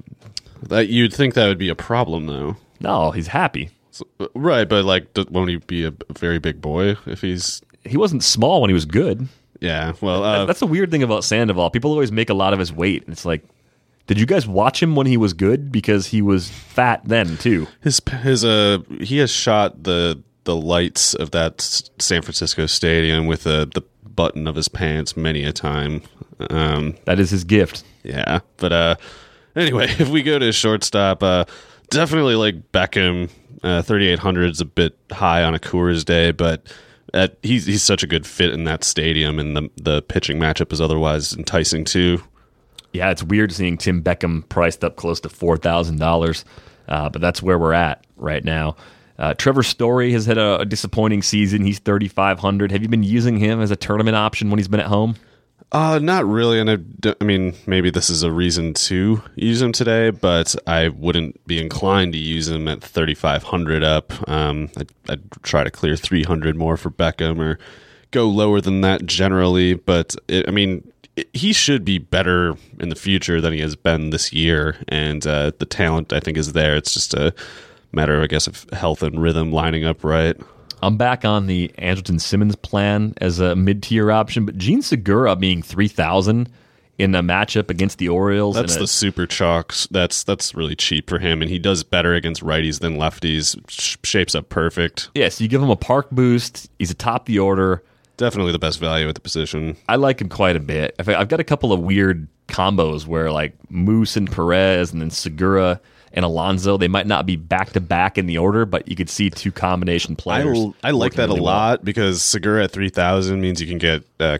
that 0.62 0.88
you'd 0.88 1.12
think 1.12 1.34
that 1.34 1.46
would 1.46 1.58
be 1.58 1.68
a 1.68 1.74
problem 1.74 2.26
though 2.26 2.56
No, 2.80 3.10
he's 3.10 3.28
happy. 3.28 3.70
So- 3.90 4.06
right 4.34 4.68
but 4.68 4.84
like 4.84 5.06
won't 5.30 5.50
he 5.50 5.56
be 5.56 5.84
a, 5.84 5.88
a 6.08 6.12
very 6.18 6.38
big 6.38 6.60
boy 6.60 6.96
if 7.06 7.20
he's 7.20 7.62
He 7.84 7.96
wasn't 7.96 8.22
small 8.24 8.60
when 8.60 8.70
he 8.70 8.74
was 8.74 8.84
good. 8.86 9.28
yeah 9.60 9.92
well 10.00 10.22
uh, 10.24 10.44
That's 10.44 10.60
the 10.60 10.66
weird 10.66 10.90
thing 10.90 11.02
about 11.02 11.24
Sandoval. 11.24 11.70
People 11.70 11.90
always 11.90 12.12
make 12.12 12.30
a 12.30 12.34
lot 12.34 12.52
of 12.52 12.58
his 12.58 12.72
weight. 12.72 13.02
And 13.04 13.12
it's 13.12 13.24
like, 13.24 13.42
did 14.06 14.18
you 14.20 14.24
guys 14.26 14.46
watch 14.46 14.82
him 14.82 14.94
when 14.96 15.06
he 15.06 15.16
was 15.18 15.32
good? 15.34 15.70
Because 15.72 16.06
he 16.06 16.22
was 16.22 16.48
fat 16.48 17.02
then 17.04 17.36
too. 17.38 17.66
His 17.82 18.00
his 18.22 18.44
uh 18.44 18.78
he 19.00 19.18
has 19.18 19.30
shot 19.30 19.82
the 19.82 20.22
the 20.48 20.56
lights 20.56 21.12
of 21.12 21.30
that 21.32 21.60
San 21.98 22.22
Francisco 22.22 22.64
stadium 22.64 23.26
with 23.26 23.46
uh, 23.46 23.66
the 23.66 23.82
button 24.02 24.46
of 24.46 24.56
his 24.56 24.66
pants 24.66 25.14
many 25.14 25.44
a 25.44 25.52
time. 25.52 26.00
Um, 26.48 26.96
That 27.04 27.20
is 27.20 27.28
his 27.28 27.44
gift. 27.44 27.84
yeah, 28.02 28.40
but 28.56 28.72
uh, 28.72 28.94
anyway, 29.54 29.84
if 29.98 30.08
we 30.08 30.22
go 30.22 30.38
to 30.38 30.50
shortstop, 30.50 31.22
uh, 31.22 31.44
definitely 31.90 32.34
like 32.34 32.72
Beckham. 32.72 33.28
Uh, 33.62 33.82
Thirty 33.82 34.08
eight 34.08 34.20
hundred 34.20 34.50
is 34.52 34.62
a 34.62 34.64
bit 34.64 34.96
high 35.12 35.42
on 35.44 35.54
a 35.54 35.58
Coors 35.58 36.04
day, 36.04 36.32
but. 36.32 36.66
At, 37.14 37.38
he's 37.42 37.64
he's 37.64 37.82
such 37.82 38.02
a 38.02 38.06
good 38.06 38.26
fit 38.26 38.52
in 38.52 38.64
that 38.64 38.84
stadium, 38.84 39.38
and 39.38 39.56
the 39.56 39.70
the 39.76 40.02
pitching 40.02 40.38
matchup 40.38 40.74
is 40.74 40.80
otherwise 40.80 41.32
enticing 41.32 41.84
too. 41.86 42.22
Yeah, 42.92 43.10
it's 43.10 43.22
weird 43.22 43.50
seeing 43.50 43.78
Tim 43.78 44.02
Beckham 44.02 44.46
priced 44.50 44.84
up 44.84 44.96
close 44.96 45.18
to 45.20 45.30
four 45.30 45.56
thousand 45.56 46.00
dollars, 46.00 46.44
uh, 46.86 47.08
but 47.08 47.22
that's 47.22 47.42
where 47.42 47.58
we're 47.58 47.72
at 47.72 48.06
right 48.18 48.44
now. 48.44 48.76
Uh, 49.18 49.34
Trevor 49.34 49.62
Story 49.62 50.12
has 50.12 50.26
had 50.26 50.38
a, 50.38 50.60
a 50.60 50.64
disappointing 50.64 51.22
season. 51.22 51.62
He's 51.62 51.78
thirty 51.78 52.08
five 52.08 52.38
hundred. 52.38 52.70
Have 52.72 52.82
you 52.82 52.88
been 52.88 53.02
using 53.02 53.38
him 53.38 53.60
as 53.60 53.70
a 53.70 53.76
tournament 53.76 54.16
option 54.16 54.50
when 54.50 54.58
he's 54.58 54.68
been 54.68 54.80
at 54.80 54.86
home? 54.86 55.16
Uh, 55.70 55.98
not 56.00 56.26
really, 56.26 56.58
and 56.58 56.70
I, 56.70 57.14
I 57.20 57.24
mean, 57.24 57.54
maybe 57.66 57.90
this 57.90 58.08
is 58.08 58.22
a 58.22 58.32
reason 58.32 58.72
to 58.74 59.22
use 59.36 59.60
him 59.60 59.72
today, 59.72 60.08
but 60.08 60.56
I 60.66 60.88
wouldn't 60.88 61.46
be 61.46 61.60
inclined 61.60 62.14
to 62.14 62.18
use 62.18 62.48
him 62.48 62.68
at 62.68 62.82
3,500 62.82 63.82
up. 63.84 64.12
Um, 64.26 64.70
I'd, 64.78 64.90
I'd 65.10 65.30
try 65.42 65.64
to 65.64 65.70
clear 65.70 65.94
300 65.94 66.56
more 66.56 66.78
for 66.78 66.90
Beckham 66.90 67.38
or 67.38 67.58
go 68.12 68.28
lower 68.28 68.62
than 68.62 68.80
that 68.80 69.04
generally, 69.04 69.74
but 69.74 70.16
it, 70.26 70.48
I 70.48 70.52
mean, 70.52 70.90
it, 71.16 71.28
he 71.34 71.52
should 71.52 71.84
be 71.84 71.98
better 71.98 72.56
in 72.80 72.88
the 72.88 72.96
future 72.96 73.38
than 73.38 73.52
he 73.52 73.60
has 73.60 73.76
been 73.76 74.08
this 74.08 74.32
year, 74.32 74.76
and 74.88 75.26
uh, 75.26 75.52
the 75.58 75.66
talent 75.66 76.14
I 76.14 76.20
think 76.20 76.38
is 76.38 76.54
there. 76.54 76.76
It's 76.76 76.94
just 76.94 77.12
a 77.12 77.34
matter, 77.92 78.20
I 78.22 78.26
guess, 78.26 78.46
of 78.46 78.66
health 78.72 79.02
and 79.02 79.20
rhythm 79.20 79.52
lining 79.52 79.84
up 79.84 80.04
right. 80.04 80.36
I'm 80.82 80.96
back 80.96 81.24
on 81.24 81.46
the 81.46 81.68
Andrelton 81.78 82.20
Simmons 82.20 82.54
plan 82.56 83.14
as 83.20 83.40
a 83.40 83.56
mid 83.56 83.82
tier 83.82 84.12
option, 84.12 84.46
but 84.46 84.56
Jean 84.56 84.80
Segura 84.82 85.34
being 85.34 85.60
three 85.62 85.88
thousand 85.88 86.48
in 86.98 87.14
a 87.14 87.22
matchup 87.22 87.70
against 87.70 87.98
the 87.98 88.08
Orioles. 88.08 88.56
That's 88.56 88.76
the 88.76 88.86
super 88.86 89.26
chalks. 89.26 89.88
That's 89.90 90.22
that's 90.24 90.54
really 90.54 90.76
cheap 90.76 91.08
for 91.08 91.18
him, 91.18 91.42
and 91.42 91.50
he 91.50 91.58
does 91.58 91.82
better 91.82 92.14
against 92.14 92.42
righties 92.42 92.78
than 92.80 92.96
lefties. 92.96 93.58
Sh- 93.68 93.96
shapes 94.04 94.34
up 94.36 94.48
perfect. 94.50 95.10
Yes, 95.14 95.40
you 95.40 95.48
give 95.48 95.62
him 95.62 95.70
a 95.70 95.76
park 95.76 96.10
boost. 96.10 96.70
He's 96.78 96.90
atop 96.92 97.26
the 97.26 97.38
order. 97.40 97.82
definitely 98.16 98.52
the 98.52 98.58
best 98.58 98.78
value 98.78 99.08
at 99.08 99.14
the 99.16 99.20
position. 99.20 99.76
I 99.88 99.96
like 99.96 100.20
him 100.20 100.28
quite 100.28 100.54
a 100.56 100.60
bit. 100.60 100.94
I've 100.98 101.28
got 101.28 101.40
a 101.40 101.44
couple 101.44 101.72
of 101.72 101.80
weird 101.80 102.28
combos 102.48 103.06
where 103.06 103.30
like 103.32 103.54
Moose 103.70 104.16
and 104.16 104.30
Perez 104.30 104.92
and 104.92 105.00
then 105.00 105.10
Segura 105.10 105.80
and 106.12 106.24
Alonso, 106.24 106.76
they 106.76 106.88
might 106.88 107.06
not 107.06 107.26
be 107.26 107.36
back 107.36 107.72
to 107.72 107.80
back 107.80 108.18
in 108.18 108.26
the 108.26 108.38
order, 108.38 108.64
but 108.64 108.88
you 108.88 108.96
could 108.96 109.10
see 109.10 109.30
two 109.30 109.52
combination 109.52 110.14
I, 110.18 110.22
players. 110.22 110.58
l- 110.58 110.74
I 110.82 110.90
like 110.92 111.14
that 111.14 111.28
really 111.28 111.40
a 111.40 111.42
well. 111.42 111.52
lot 111.54 111.84
because 111.84 112.22
Segura 112.22 112.64
at 112.64 112.70
three 112.70 112.88
thousand 112.90 113.40
means 113.40 113.60
you 113.60 113.66
can 113.66 113.78
get 113.78 114.02
uh, 114.20 114.38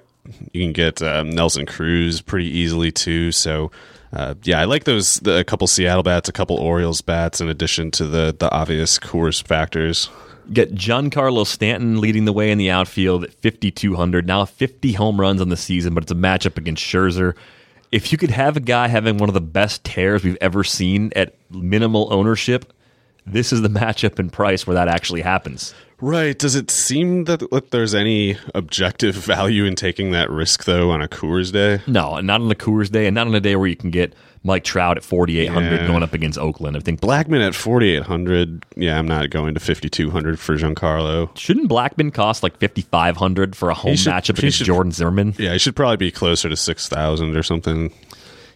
you 0.52 0.64
can 0.64 0.72
get 0.72 1.02
um, 1.02 1.30
Nelson 1.30 1.66
Cruz 1.66 2.20
pretty 2.20 2.48
easily 2.48 2.90
too. 2.90 3.32
So 3.32 3.70
uh, 4.12 4.34
yeah, 4.42 4.60
I 4.60 4.64
like 4.64 4.84
those 4.84 5.20
the, 5.20 5.38
a 5.38 5.44
couple 5.44 5.66
Seattle 5.66 6.02
bats, 6.02 6.28
a 6.28 6.32
couple 6.32 6.56
Orioles 6.56 7.02
bats, 7.02 7.40
in 7.40 7.48
addition 7.48 7.90
to 7.92 8.06
the 8.06 8.34
the 8.38 8.50
obvious 8.50 8.98
Coors 8.98 9.42
factors. 9.42 10.08
Get 10.50 10.74
Giancarlo 10.74 11.46
Stanton 11.46 12.00
leading 12.00 12.24
the 12.24 12.32
way 12.32 12.50
in 12.50 12.56
the 12.56 12.70
outfield 12.70 13.24
at 13.24 13.34
5,200. 13.34 14.26
Now 14.26 14.46
50 14.46 14.92
home 14.94 15.20
runs 15.20 15.42
on 15.42 15.50
the 15.50 15.58
season, 15.58 15.92
but 15.92 16.04
it's 16.04 16.12
a 16.12 16.14
matchup 16.14 16.56
against 16.56 16.82
Scherzer. 16.82 17.34
If 17.90 18.12
you 18.12 18.18
could 18.18 18.30
have 18.30 18.56
a 18.56 18.60
guy 18.60 18.88
having 18.88 19.18
one 19.18 19.30
of 19.30 19.34
the 19.34 19.40
best 19.40 19.82
tears 19.84 20.22
we've 20.22 20.36
ever 20.40 20.62
seen 20.62 21.12
at 21.16 21.34
minimal 21.50 22.12
ownership, 22.12 22.72
this 23.26 23.52
is 23.52 23.62
the 23.62 23.68
matchup 23.68 24.18
and 24.18 24.32
price 24.32 24.66
where 24.66 24.74
that 24.74 24.88
actually 24.88 25.22
happens. 25.22 25.74
Right. 26.00 26.38
Does 26.38 26.54
it 26.54 26.70
seem 26.70 27.24
that, 27.24 27.40
that 27.50 27.70
there's 27.70 27.94
any 27.94 28.36
objective 28.54 29.14
value 29.14 29.64
in 29.64 29.74
taking 29.74 30.12
that 30.12 30.30
risk 30.30 30.64
though 30.64 30.90
on 30.90 31.02
a 31.02 31.08
Coors 31.08 31.52
day? 31.52 31.80
No, 31.86 32.20
not 32.20 32.40
on 32.40 32.48
the 32.48 32.54
Coors 32.54 32.90
day, 32.90 33.06
and 33.06 33.14
not 33.14 33.26
on 33.26 33.34
a 33.34 33.40
day 33.40 33.56
where 33.56 33.68
you 33.68 33.76
can 33.76 33.90
get 33.90 34.14
Mike 34.44 34.64
Trout 34.64 34.96
at 34.96 35.02
4,800 35.04 35.80
Yeah. 35.80 35.86
going 35.86 36.02
up 36.02 36.14
against 36.14 36.38
Oakland. 36.38 36.76
I 36.76 36.80
think 36.80 37.00
Blackmon 37.00 37.46
at 37.46 37.54
forty 37.54 37.90
eight 37.96 38.04
hundred. 38.04 38.64
Yeah, 38.76 38.98
I'm 38.98 39.06
not 39.08 39.30
going 39.30 39.54
to 39.54 39.60
fifty 39.60 39.88
two 39.88 40.10
hundred 40.10 40.38
for 40.38 40.56
Giancarlo. 40.56 41.36
shouldn't 41.36 41.68
Blackmon 41.68 42.12
cost 42.14 42.42
like 42.42 42.58
5,500 42.60 43.56
for 43.56 43.70
a 43.70 43.74
home 43.74 43.96
should- 43.96 44.12
matchup 44.12 44.38
against 44.38 44.58
should- 44.58 44.66
Jordan 44.66 44.92
Zimmermann? 44.92 45.34
Yeah, 45.38 45.52
he 45.52 45.58
should 45.58 45.74
probably 45.76 45.96
be 45.96 46.10
closer 46.10 46.48
to 46.48 46.56
six 46.56 46.88
thousand 46.88 47.36
or 47.36 47.42
something. 47.42 47.92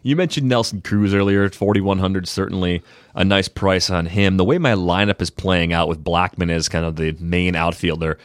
You 0.05 0.17
mentioned 0.17 0.49
Nelson 0.49 0.81
Cruz 0.81 1.15
earlier, 1.15 1.49
4,100, 1.49 2.27
certainly 2.27 2.83
a 3.15 3.25
nice 3.25 3.47
price 3.47 3.89
on 3.89 4.07
him. 4.07 4.37
The 4.37 4.45
way 4.45 4.59
my 4.59 4.73
lineup 4.73 5.23
is 5.23 5.31
playing 5.31 5.73
out 5.73 5.87
with 5.87 6.03
Blackmon 6.03 6.51
as 6.51 6.69
kind 6.69 6.85
of 6.85 6.97
the 6.97 7.13
main 7.21 7.55
outfielder, 7.55 8.19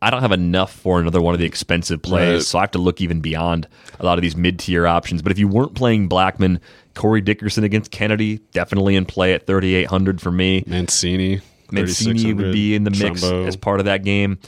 I 0.00 0.10
don't 0.10 0.20
have 0.22 0.30
enough 0.30 0.72
for 0.72 1.00
another 1.00 1.20
one 1.20 1.34
of 1.34 1.40
the 1.40 1.46
expensive 1.46 2.00
plays, 2.00 2.32
Right. 2.34 2.42
so 2.42 2.58
I 2.58 2.62
have 2.62 2.70
to 2.70 2.78
look 2.78 3.00
even 3.00 3.20
beyond 3.20 3.66
a 3.98 4.04
lot 4.04 4.18
of 4.18 4.22
these 4.22 4.36
mid 4.36 4.60
tier 4.60 4.86
options. 4.86 5.20
But 5.20 5.32
if 5.32 5.38
you 5.40 5.48
weren't 5.48 5.74
playing 5.74 6.08
Blackmon, 6.08 6.60
Corey 6.94 7.20
Dickerson 7.20 7.64
against 7.64 7.90
Kennedy, 7.90 8.38
definitely 8.52 8.96
in 8.96 9.04
play 9.06 9.32
at 9.34 9.46
3,800 9.46 10.20
for 10.20 10.30
me. 10.30 10.64
Mancini. 10.66 11.40
Mancini 11.70 12.32
would 12.34 12.52
be 12.52 12.74
in 12.74 12.84
the 12.84 12.90
mix 12.90 13.22
Trumbo. 13.22 13.46
as 13.46 13.56
part 13.56 13.78
of 13.80 13.86
that 13.86 14.02
game. 14.04 14.38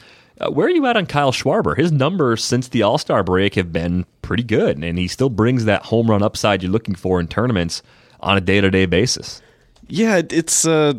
Uh, 0.41 0.49
where 0.51 0.67
are 0.67 0.71
you 0.71 0.85
at 0.87 0.97
on 0.97 1.05
Kyle 1.05 1.31
Schwarber? 1.31 1.77
His 1.77 1.91
numbers 1.91 2.43
since 2.43 2.67
the 2.67 2.81
All 2.83 2.97
Star 2.97 3.23
break 3.23 3.55
have 3.55 3.71
been 3.71 4.05
pretty 4.21 4.43
good, 4.43 4.83
and 4.83 4.97
he 4.97 5.07
still 5.07 5.29
brings 5.29 5.65
that 5.65 5.83
home 5.85 6.09
run 6.09 6.21
upside 6.23 6.61
you're 6.63 6.71
looking 6.71 6.95
for 6.95 7.19
in 7.19 7.27
tournaments 7.27 7.81
on 8.19 8.35
a 8.37 8.41
day 8.41 8.59
to 8.59 8.69
day 8.69 8.85
basis. 8.85 9.41
Yeah, 9.87 10.17
it- 10.17 10.33
it's 10.33 10.65
uh, 10.65 10.93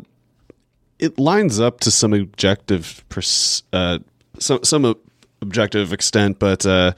it 0.99 1.19
lines 1.19 1.61
up 1.61 1.81
to 1.81 1.91
some 1.91 2.15
objective, 2.15 3.05
pers- 3.09 3.65
uh, 3.73 3.99
some 4.39 4.61
some 4.63 4.95
objective 5.43 5.93
extent, 5.93 6.39
but 6.39 6.65
uh, 6.65 6.93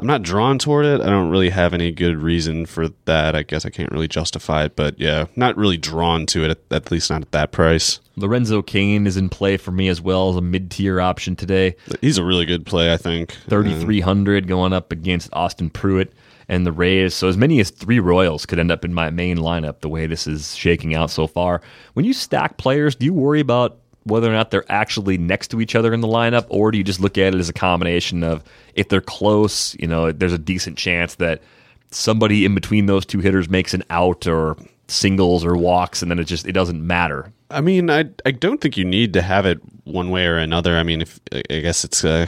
I'm 0.00 0.06
not 0.06 0.22
drawn 0.22 0.58
toward 0.58 0.86
it. 0.86 1.02
I 1.02 1.06
don't 1.06 1.28
really 1.28 1.50
have 1.50 1.74
any 1.74 1.92
good 1.92 2.16
reason 2.16 2.64
for 2.64 2.88
that. 3.04 3.36
I 3.36 3.42
guess 3.42 3.66
I 3.66 3.70
can't 3.70 3.92
really 3.92 4.08
justify 4.08 4.64
it, 4.64 4.74
but 4.74 4.98
yeah, 4.98 5.26
not 5.36 5.58
really 5.58 5.76
drawn 5.76 6.24
to 6.26 6.44
it. 6.44 6.58
At, 6.70 6.90
least 6.90 7.10
not 7.10 7.20
at 7.20 7.32
that 7.32 7.52
price. 7.52 8.00
Lorenzo 8.16 8.62
Cain 8.62 9.06
is 9.06 9.18
in 9.18 9.28
play 9.28 9.58
for 9.58 9.72
me 9.72 9.88
as 9.88 10.00
well 10.00 10.30
as 10.30 10.36
a 10.36 10.40
mid 10.40 10.70
tier 10.70 11.02
option 11.02 11.36
today. 11.36 11.76
He's 12.00 12.16
a 12.16 12.24
really 12.24 12.46
good 12.46 12.64
play, 12.64 12.94
I 12.94 12.96
think. 12.96 13.32
3,300 13.48 14.46
going 14.48 14.72
up 14.72 14.90
against 14.90 15.28
Austin 15.34 15.68
Pruitt 15.68 16.14
and 16.48 16.64
the 16.64 16.72
Rays. 16.72 17.14
So 17.14 17.28
as 17.28 17.36
many 17.36 17.60
as 17.60 17.68
three 17.68 18.00
Royals 18.00 18.46
could 18.46 18.58
end 18.58 18.72
up 18.72 18.86
in 18.86 18.94
my 18.94 19.10
main 19.10 19.36
lineup 19.36 19.80
the 19.80 19.90
way 19.90 20.06
this 20.06 20.26
is 20.26 20.56
shaking 20.56 20.94
out 20.94 21.10
so 21.10 21.26
far. 21.26 21.60
When 21.92 22.06
you 22.06 22.14
stack 22.14 22.56
players, 22.56 22.94
do 22.94 23.04
you 23.04 23.12
worry 23.12 23.40
about 23.40 23.78
whether 24.04 24.28
or 24.28 24.32
not 24.32 24.50
they're 24.50 24.70
actually 24.70 25.18
next 25.18 25.48
to 25.48 25.60
each 25.60 25.74
other 25.74 25.92
in 25.92 26.00
the 26.00 26.08
lineup, 26.08 26.46
or 26.48 26.70
do 26.70 26.78
you 26.78 26.84
just 26.84 27.00
look 27.00 27.18
at 27.18 27.34
it 27.34 27.38
as 27.38 27.48
a 27.48 27.54
combination 27.54 28.22
of 28.24 28.42
if 28.74 28.88
they're 28.88 29.00
close, 29.00 29.76
you 29.78 29.86
know, 29.86 30.10
there's 30.12 30.32
a 30.32 30.38
decent 30.38 30.78
chance 30.78 31.16
that 31.16 31.42
somebody 31.90 32.44
in 32.44 32.54
between 32.54 32.86
those 32.86 33.04
two 33.04 33.20
hitters 33.20 33.48
makes 33.48 33.74
an 33.74 33.82
out 33.90 34.26
or 34.26 34.56
singles 34.88 35.44
or 35.44 35.56
walks, 35.56 36.02
and 36.02 36.10
then 36.10 36.18
it 36.18 36.24
just 36.24 36.46
it 36.46 36.52
doesn't 36.52 36.84
matter. 36.84 37.32
I 37.50 37.60
mean, 37.60 37.90
I 37.90 38.06
I 38.24 38.30
don't 38.30 38.60
think 38.60 38.76
you 38.76 38.84
need 38.84 39.12
to 39.14 39.22
have 39.22 39.46
it 39.46 39.60
one 39.84 40.10
way 40.10 40.26
or 40.26 40.38
another. 40.38 40.76
I 40.76 40.82
mean, 40.82 41.02
if 41.02 41.20
I 41.32 41.60
guess 41.60 41.84
it's 41.84 42.04
uh, 42.04 42.26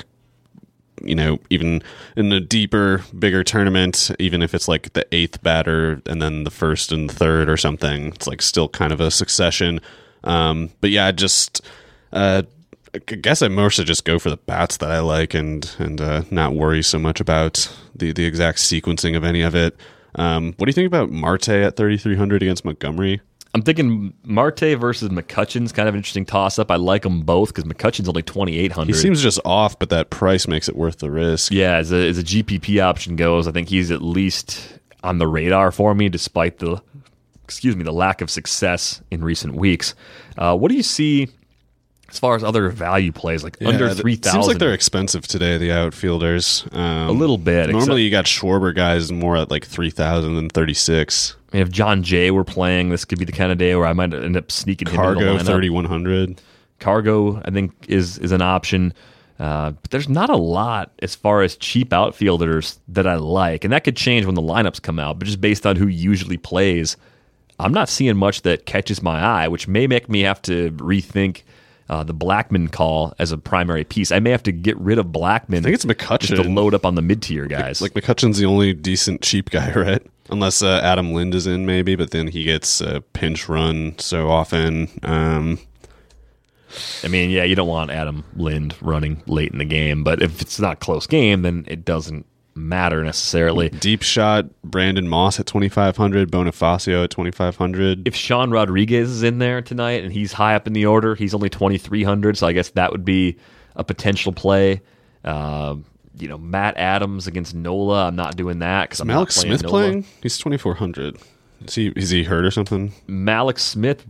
you 1.02 1.14
know, 1.14 1.38
even 1.50 1.82
in 2.16 2.28
the 2.28 2.40
deeper, 2.40 3.02
bigger 3.18 3.42
tournament, 3.42 4.10
even 4.18 4.42
if 4.42 4.54
it's 4.54 4.68
like 4.68 4.92
the 4.92 5.06
eighth 5.12 5.42
batter 5.42 6.02
and 6.06 6.20
then 6.20 6.44
the 6.44 6.50
first 6.50 6.92
and 6.92 7.10
third 7.10 7.48
or 7.48 7.56
something, 7.56 8.08
it's 8.08 8.26
like 8.26 8.42
still 8.42 8.68
kind 8.68 8.92
of 8.92 9.00
a 9.00 9.10
succession. 9.10 9.80
Um, 10.24 10.70
but 10.80 10.90
yeah, 10.90 11.06
I 11.06 11.12
just 11.12 11.60
uh, 12.12 12.42
I 12.94 12.98
guess 12.98 13.42
I 13.42 13.48
mostly 13.48 13.84
just 13.84 14.04
go 14.04 14.18
for 14.18 14.30
the 14.30 14.36
bats 14.36 14.76
that 14.78 14.90
I 14.90 15.00
like 15.00 15.34
and 15.34 15.70
and 15.78 16.00
uh, 16.00 16.22
not 16.30 16.54
worry 16.54 16.82
so 16.82 16.98
much 16.98 17.20
about 17.20 17.74
the 17.94 18.12
the 18.12 18.24
exact 18.24 18.58
sequencing 18.58 19.16
of 19.16 19.24
any 19.24 19.42
of 19.42 19.54
it. 19.54 19.76
Um, 20.14 20.54
what 20.58 20.66
do 20.66 20.70
you 20.70 20.74
think 20.74 20.86
about 20.86 21.10
Marte 21.10 21.48
at 21.48 21.76
thirty 21.76 21.96
three 21.96 22.16
hundred 22.16 22.42
against 22.42 22.64
Montgomery? 22.64 23.20
I'm 23.54 23.62
thinking 23.62 24.14
Marte 24.24 24.78
versus 24.78 25.10
McCutcheon's 25.10 25.72
kind 25.72 25.86
of 25.86 25.94
an 25.94 25.98
interesting 25.98 26.24
toss 26.24 26.58
up. 26.58 26.70
I 26.70 26.76
like 26.76 27.02
them 27.02 27.20
both 27.20 27.54
because 27.54 27.70
McCutcheon's 27.70 28.08
only 28.08 28.22
2,800. 28.22 28.94
He 28.94 28.98
seems 28.98 29.22
just 29.22 29.40
off, 29.44 29.78
but 29.78 29.90
that 29.90 30.08
price 30.08 30.48
makes 30.48 30.70
it 30.70 30.76
worth 30.76 31.00
the 31.00 31.10
risk. 31.10 31.52
Yeah, 31.52 31.76
as 31.76 31.92
a, 31.92 32.08
as 32.08 32.16
a 32.16 32.22
GPP 32.22 32.82
option 32.82 33.14
goes, 33.14 33.46
I 33.46 33.52
think 33.52 33.68
he's 33.68 33.90
at 33.90 34.00
least 34.00 34.78
on 35.02 35.18
the 35.18 35.26
radar 35.26 35.70
for 35.70 35.94
me, 35.94 36.08
despite 36.08 36.60
the 36.60 36.80
excuse 37.44 37.76
me 37.76 37.84
the 37.84 37.92
lack 37.92 38.20
of 38.20 38.30
success 38.30 39.02
in 39.10 39.22
recent 39.24 39.54
weeks. 39.54 39.94
Uh, 40.36 40.56
what 40.56 40.70
do 40.70 40.76
you 40.76 40.82
see 40.82 41.28
as 42.12 42.18
far 42.18 42.36
as 42.36 42.44
other 42.44 42.68
value 42.68 43.10
plays 43.10 43.42
like 43.42 43.56
under 43.62 43.88
three 43.94 44.16
thousand. 44.16 44.32
three 44.32 44.42
Seems 44.42 44.46
like 44.46 44.58
they're 44.58 44.74
expensive 44.74 45.26
today, 45.26 45.56
the 45.56 45.72
outfielders. 45.72 46.66
Um, 46.72 47.08
a 47.08 47.12
little 47.12 47.38
bit. 47.38 47.70
Normally, 47.70 48.02
you 48.02 48.10
got 48.10 48.26
Schwarber 48.26 48.74
guys 48.74 49.10
more 49.10 49.36
at 49.38 49.50
like 49.50 49.64
3,000 49.64 50.36
than 50.36 50.50
36. 50.50 51.36
I 51.52 51.56
mean, 51.56 51.62
if 51.62 51.70
Jon 51.70 52.02
Jay 52.02 52.30
were 52.30 52.44
playing, 52.44 52.90
this 52.90 53.06
could 53.06 53.18
be 53.18 53.24
the 53.24 53.32
kind 53.32 53.50
of 53.50 53.56
day 53.56 53.74
where 53.76 53.86
I 53.86 53.94
might 53.94 54.12
end 54.12 54.36
up 54.36 54.52
sneaking 54.52 54.88
him 54.88 54.96
Cargo 54.96 55.38
the 55.38 55.44
3,100. 55.44 56.40
Cargo, 56.80 57.40
I 57.44 57.50
think, 57.50 57.72
is 57.88 58.18
is 58.18 58.30
an 58.30 58.42
option. 58.42 58.92
Uh, 59.38 59.70
but 59.70 59.90
there's 59.90 60.08
not 60.08 60.28
a 60.28 60.36
lot 60.36 60.92
as 61.00 61.14
far 61.14 61.42
as 61.42 61.56
cheap 61.56 61.92
outfielders 61.92 62.78
that 62.88 63.06
I 63.06 63.16
like, 63.16 63.64
and 63.64 63.72
that 63.72 63.84
could 63.84 63.96
change 63.96 64.26
when 64.26 64.34
the 64.34 64.42
lineups 64.42 64.82
come 64.82 64.98
out. 64.98 65.18
But 65.18 65.24
just 65.24 65.40
based 65.40 65.66
on 65.66 65.76
who 65.76 65.86
usually 65.86 66.36
plays, 66.36 66.96
I'm 67.58 67.72
not 67.72 67.88
seeing 67.88 68.16
much 68.16 68.42
that 68.42 68.66
catches 68.66 69.02
my 69.02 69.20
eye, 69.20 69.48
which 69.48 69.68
may 69.68 69.86
make 69.86 70.08
me 70.08 70.20
have 70.22 70.42
to 70.42 70.70
rethink 70.72 71.42
uh, 71.88 72.02
the 72.02 72.14
Blackmon 72.14 72.70
call 72.72 73.12
as 73.18 73.32
a 73.32 73.38
primary 73.38 73.84
piece. 73.84 74.10
I 74.10 74.18
may 74.18 74.30
have 74.30 74.42
to 74.44 74.52
get 74.52 74.76
rid 74.78 74.98
of 74.98 75.06
Blackmon. 75.06 75.58
I 75.58 75.62
think 75.62 75.74
it's 75.74 76.26
just 76.26 76.42
to 76.42 76.42
load 76.42 76.74
up 76.74 76.86
on 76.86 76.94
the 76.94 77.02
mid 77.02 77.22
tier 77.22 77.46
guys. 77.46 77.82
Like 77.82 77.92
McCutcheon's 77.92 78.38
the 78.38 78.46
only 78.46 78.72
decent 78.72 79.22
cheap 79.22 79.50
guy, 79.50 79.72
right? 79.76 80.02
Unless 80.30 80.62
uh, 80.62 80.80
Adam 80.82 81.12
Lind 81.12 81.34
is 81.34 81.46
in, 81.46 81.66
maybe, 81.66 81.94
but 81.94 82.10
then 82.10 82.28
he 82.28 82.44
gets 82.44 82.80
a 82.80 83.00
pinch 83.12 83.48
run 83.48 83.98
so 83.98 84.30
often. 84.30 84.88
Um, 85.02 85.58
I 87.04 87.08
mean, 87.08 87.30
yeah, 87.30 87.44
you 87.44 87.54
don't 87.54 87.68
want 87.68 87.90
Adam 87.90 88.24
Lind 88.36 88.74
running 88.80 89.22
late 89.26 89.52
in 89.52 89.58
the 89.58 89.64
game, 89.64 90.04
but 90.04 90.22
if 90.22 90.40
it's 90.40 90.58
not 90.58 90.74
a 90.74 90.76
close 90.76 91.06
game, 91.06 91.42
then 91.42 91.66
it 91.68 91.84
doesn't 91.84 92.24
matter 92.54 93.02
necessarily. 93.02 93.68
deep 93.70 94.02
shot, 94.02 94.46
Brandon 94.62 95.08
Moss 95.08 95.40
at 95.40 95.46
2,500, 95.46 96.30
Bonifacio 96.30 97.04
at 97.04 97.10
2,500. 97.10 98.06
if 98.06 98.14
Sean 98.14 98.50
Rodriguez 98.50 99.08
is 99.10 99.22
in 99.22 99.38
there 99.38 99.62
tonight 99.62 100.04
and 100.04 100.12
he's 100.12 100.32
high 100.32 100.54
up 100.54 100.66
in 100.66 100.72
the 100.72 100.86
order, 100.86 101.14
he's 101.14 101.34
only 101.34 101.48
2,300. 101.48 102.36
So 102.38 102.46
I 102.46 102.52
guess 102.52 102.70
that 102.70 102.92
would 102.92 103.04
be 103.04 103.36
a 103.76 103.84
potential 103.84 104.32
play. 104.32 104.82
Um, 105.24 105.84
you 106.18 106.28
know, 106.28 106.36
Matt 106.38 106.76
Adams 106.76 107.26
against 107.26 107.54
Nola. 107.54 108.08
I'm 108.08 108.16
not 108.16 108.36
doing 108.36 108.58
that 108.58 108.84
because 108.90 109.00
I'm 109.00 109.08
not 109.08 109.30
playing 109.30 109.48
Smith 109.56 109.62
Nola. 109.62 109.70
playing? 109.72 110.04
He's 110.22 110.36
2,400. 110.38 111.16
Is 111.66 111.74
he, 111.74 111.86
is 111.96 112.10
he 112.10 112.24
hurt 112.24 112.44
or 112.44 112.50
something? 112.50 112.92
Mallex 113.08 113.60
Smith. 113.60 114.04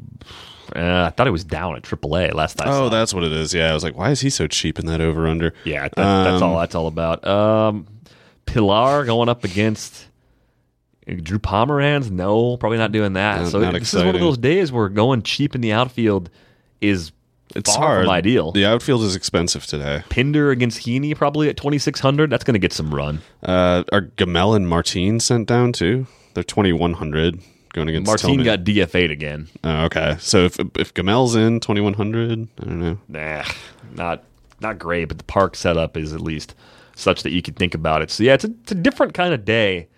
Uh, 0.75 1.05
I 1.07 1.11
thought 1.11 1.27
he 1.27 1.31
was 1.31 1.45
down 1.45 1.77
at 1.77 1.83
AAA 1.83 2.33
last 2.35 2.57
saw. 2.57 2.65
Oh, 2.67 2.89
that's 2.89 3.13
what 3.13 3.25
it 3.25 3.33
is. 3.33 3.53
Yeah, 3.53 3.71
I 3.71 3.75
was 3.75 3.85
like, 3.85 3.97
why 3.97 4.11
is 4.11 4.21
he 4.21 4.31
so 4.31 4.47
cheap 4.47 4.79
in 4.79 4.87
that 4.87 5.01
over 5.03 5.27
under? 5.29 5.53
yeah. 5.65 5.83
That, 5.83 5.95
that's 5.97 6.43
Um, 6.43 6.51
all. 6.51 6.59
That's 6.59 6.75
all 6.75 6.87
about. 6.87 7.27
Um, 7.27 7.87
Pilar 8.47 9.05
going 9.05 9.29
up 9.29 9.45
against 9.45 10.07
Drew 11.07 11.39
Pomeranz. 11.39 12.11
No, 12.11 12.57
probably 12.57 12.79
not 12.79 12.93
doing 12.93 13.15
that. 13.15 13.43
Not- 13.43 13.51
so 13.51 13.61
not 13.61 13.75
this 13.75 13.93
is 13.95 14.05
one 14.05 14.15
of 14.15 14.21
those 14.21 14.39
days 14.39 14.71
where 14.73 14.89
going 14.89 15.23
cheap 15.23 15.55
in 15.55 15.61
the 15.61 15.73
outfield 15.73 16.31
is 16.81 17.13
It's 17.55 17.75
far 17.75 17.87
hard. 17.87 18.05
from 18.05 18.11
ideal. 18.13 18.53
The 18.53 18.65
outfield 18.67 19.03
is 19.03 19.15
expensive 19.17 19.67
today. 19.67 20.03
Pinder 20.09 20.51
against 20.51 20.87
Heaney 20.87 21.15
probably 21.17 21.49
at 21.49 21.57
2600 21.57 22.31
that's 22.31 22.45
going 22.45 22.55
to 22.55 22.61
get 22.61 22.73
some 22.73 22.95
run 22.95 23.21
Uh, 23.43 23.85
are 23.93 24.03
Gamel 24.03 24.55
and 24.55 24.69
Martin 24.69 25.21
sent 25.21 25.49
down 25.49 25.73
too? 25.73 26.07
They're 26.35 26.43
2,100 26.45 27.41
going 27.75 27.89
against 27.89 28.07
martin 28.07 28.29
Tillman. 28.29 28.45
got 28.45 28.65
dfa'd 28.65 29.11
again 29.11 29.49
Oh, 29.65 29.85
okay. 29.85 30.17
So 30.21 30.45
if 30.45 30.57
if 30.77 30.93
Gamel's 30.95 31.35
in 31.35 31.59
2,100, 31.61 32.49
I 32.61 32.65
don't 32.65 32.81
know. 32.81 32.99
nah 33.09 33.45
not 33.95 34.23
not 34.61 34.79
great 34.79 35.09
but 35.09 35.19
the 35.19 35.25
park 35.25 35.57
setup 35.57 35.97
is 35.97 36.13
at 36.13 36.21
least 36.21 36.55
such 36.95 37.23
that 37.23 37.31
you 37.33 37.43
can 37.43 37.55
think 37.55 37.75
about 37.75 38.03
it. 38.03 38.11
So 38.11 38.23
yeah, 38.25 38.35
it's 38.35 38.45
a, 38.45 38.51
it's 38.63 38.73
a 38.73 38.77
different 38.77 39.15
kind 39.15 39.33
of 39.35 39.45
day 39.45 39.89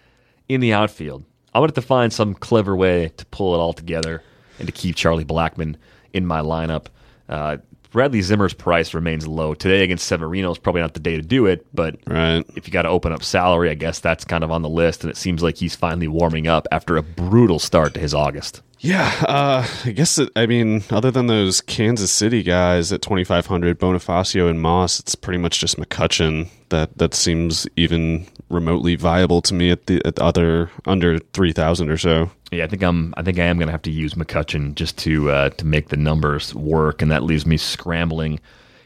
in 0.48 0.60
the 0.60 0.72
outfield. 0.72 1.24
I 1.54 1.58
wanted 1.60 1.74
to 1.74 1.78
have 1.80 1.84
to 1.84 1.88
find 1.88 2.12
some 2.12 2.34
clever 2.34 2.74
way 2.74 3.12
to 3.16 3.26
pull 3.26 3.54
it 3.54 3.58
all 3.58 3.72
together 3.72 4.22
and 4.58 4.66
to 4.66 4.72
keep 4.72 4.96
Charlie 4.96 5.24
Blackmon 5.24 5.76
in 6.12 6.26
my 6.26 6.40
lineup. 6.40 6.86
Uh, 7.28 7.58
Bradley 7.90 8.22
Zimmer's 8.22 8.54
price 8.54 8.92
remains 8.92 9.24
low 9.24 9.54
today 9.54 9.84
against 9.84 10.06
Severino 10.06 10.50
is 10.50 10.58
probably 10.58 10.80
not 10.80 10.94
the 10.94 11.00
day 11.00 11.14
to 11.16 11.22
do 11.22 11.46
it, 11.46 11.64
but 11.72 11.96
Right. 12.08 12.44
if 12.56 12.66
you 12.66 12.72
got 12.72 12.82
to 12.82 12.88
open 12.88 13.12
up 13.12 13.22
salary, 13.22 13.70
I 13.70 13.74
guess 13.74 14.00
that's 14.00 14.24
kind 14.24 14.42
of 14.42 14.50
on 14.50 14.62
the 14.62 14.68
list, 14.68 15.04
and 15.04 15.10
it 15.12 15.16
seems 15.16 15.44
like 15.44 15.56
he's 15.58 15.76
finally 15.76 16.08
warming 16.08 16.48
up 16.48 16.66
after 16.72 16.96
a 16.96 17.02
brutal 17.04 17.60
start 17.60 17.94
to 17.94 18.00
his 18.00 18.12
August. 18.12 18.62
Yeah, 18.84 19.10
uh, 19.26 19.66
I 19.86 19.92
guess 19.92 20.18
it, 20.18 20.28
I 20.36 20.44
mean, 20.44 20.84
other 20.90 21.10
than 21.10 21.26
those 21.26 21.62
Kansas 21.62 22.10
City 22.10 22.42
guys 22.42 22.92
at 22.92 23.00
2,500, 23.00 23.80
Bonifacio 23.80 24.50
and 24.50 24.60
Moss, 24.60 25.00
it's 25.00 25.14
pretty 25.14 25.38
much 25.38 25.58
just 25.58 25.78
McCutcheon 25.78 26.50
that 26.68 26.98
that 26.98 27.14
seems 27.14 27.66
even 27.76 28.26
remotely 28.50 28.94
viable 28.94 29.40
to 29.40 29.54
me 29.54 29.70
at 29.70 29.86
the 29.86 30.04
at 30.04 30.16
the 30.16 30.22
other 30.22 30.70
under 30.84 31.18
3,000 31.18 31.88
or 31.88 31.96
so. 31.96 32.30
Yeah, 32.52 32.64
I 32.64 32.66
think 32.66 32.82
I'm. 32.82 33.14
I 33.16 33.22
think 33.22 33.38
I 33.38 33.44
am 33.44 33.56
going 33.56 33.68
to 33.68 33.72
have 33.72 33.80
to 33.82 33.90
use 33.90 34.12
McCutcheon 34.12 34.74
just 34.74 34.98
to 34.98 35.30
uh, 35.30 35.48
to 35.48 35.64
make 35.64 35.88
the 35.88 35.96
numbers 35.96 36.54
work, 36.54 37.00
and 37.00 37.10
that 37.10 37.22
leaves 37.22 37.46
me 37.46 37.56
scrambling 37.56 38.38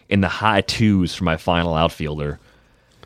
in 0.09 0.21
the 0.21 0.29
high 0.29 0.61
twos 0.61 1.13
for 1.17 1.25
my 1.25 1.37
final 1.37 1.75
outfielder. 1.75 2.39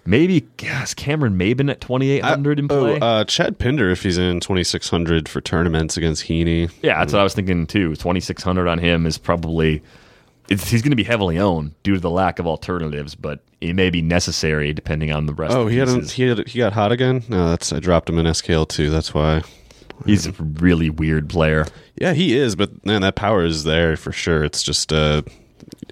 Maybe 0.05 0.41
gosh, 0.57 0.95
Cameron 0.95 1.39
Maybin 1.39 1.71
at 1.71 1.81
2,800 1.81 2.59
in 2.59 2.69
play. 2.69 2.99
Oh, 3.01 3.05
uh, 3.05 3.25
Chad 3.25 3.59
Pinder 3.59 3.91
if 3.91 4.03
he's 4.03 4.19
in 4.19 4.41
2,600 4.41 5.29
for 5.29 5.41
tournaments 5.41 5.97
against 5.97 6.25
Heaney. 6.25 6.71
Yeah, 6.83 6.99
that's 6.99 7.13
what 7.13 7.21
I 7.21 7.23
was 7.23 7.35
thinking 7.35 7.67
too. 7.67 7.95
Twenty 7.95 8.21
six 8.21 8.43
hundred 8.43 8.67
on 8.67 8.79
him 8.79 9.07
is 9.07 9.17
probably 9.17 9.83
it's, 10.49 10.69
he's 10.69 10.83
going 10.83 10.91
to 10.91 10.97
be 10.97 11.05
heavily 11.05 11.39
owned 11.39 11.75
due 11.83 11.95
to 11.95 12.01
the 12.01 12.11
lack 12.11 12.39
of 12.39 12.47
alternatives, 12.47 13.15
but 13.15 13.41
it 13.61 13.75
may 13.75 13.91
be 13.91 14.03
necessary 14.03 14.73
depending 14.73 15.13
on 15.13 15.27
the 15.27 15.35
rest. 15.35 15.55
Oh, 15.55 15.63
of 15.63 15.71
he 15.71 15.79
had, 15.79 15.89
pieces. 15.89 16.13
he 16.13 16.23
had 16.25 16.49
he 16.49 16.59
got 16.59 16.73
hot 16.73 16.93
again. 16.93 17.23
No, 17.29 17.51
that's 17.51 17.73
I 17.73 17.79
dropped 17.79 18.09
him 18.09 18.19
in 18.19 18.27
SKL 18.27 18.69
too. 18.69 18.91
That's 18.91 19.15
why. 19.15 19.43
He's 20.05 20.27
a 20.27 20.33
really 20.33 20.91
weird 20.91 21.29
player. 21.29 21.65
Yeah, 21.95 22.13
he 22.13 22.37
is, 22.37 22.57
but 22.57 22.85
man, 22.85 23.03
that 23.03 23.15
power 23.15 23.45
is 23.45 23.63
there 23.63 23.97
for 23.97 24.11
sure. 24.11 24.43
It's 24.43 24.63
just 24.63 24.93
uh, 24.93 25.23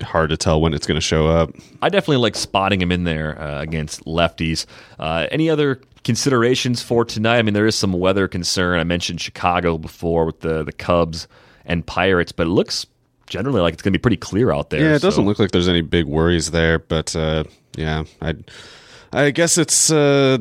hard 0.03 0.31
to 0.31 0.37
tell 0.37 0.61
when 0.61 0.75
it's 0.75 0.87
going 0.87 0.97
to 0.97 1.01
show 1.01 1.29
up. 1.29 1.51
I 1.83 1.89
definitely 1.89 2.19
like 2.19 2.35
spotting 2.35 2.81
him 2.81 2.93
in 2.93 3.05
there 3.05 3.41
uh, 3.41 3.63
against 3.63 4.05
lefties. 4.05 4.67
Uh, 4.99 5.27
any 5.31 5.51
other 5.51 5.81
considerations 6.05 6.83
for 6.83 7.05
tonight? 7.05 7.39
I 7.39 7.43
mean, 7.43 7.55
there 7.55 7.67
is 7.67 7.77
some 7.77 7.93
weather 7.93 8.29
concern. 8.29 8.79
I 8.81 8.85
mentioned 8.85 9.21
Chicago 9.21 9.79
before 9.79 10.27
with 10.27 10.41
the 10.41 10.63
the 10.63 10.73
Cubs 10.73 11.29
and 11.65 11.87
Pirates, 11.87 12.33
but 12.33 12.47
it 12.47 12.51
looks 12.51 12.87
generally 13.27 13.61
like 13.61 13.75
it's 13.75 13.83
going 13.83 13.93
to 13.93 13.99
be 13.99 14.03
pretty 14.03 14.17
clear 14.17 14.53
out 14.53 14.71
there. 14.71 14.81
Yeah, 14.81 14.97
it 14.97 15.03
doesn't 15.03 15.25
look 15.25 15.39
like 15.39 15.53
there's 15.53 15.69
any 15.69 15.83
big 15.83 16.07
worries 16.07 16.51
there, 16.51 16.79
but 16.79 17.15
uh, 17.17 17.45
yeah, 17.77 18.05
I 18.21 18.35
I 19.13 19.31
guess 19.31 19.59
it's 19.59 19.91
uh, 19.91 20.39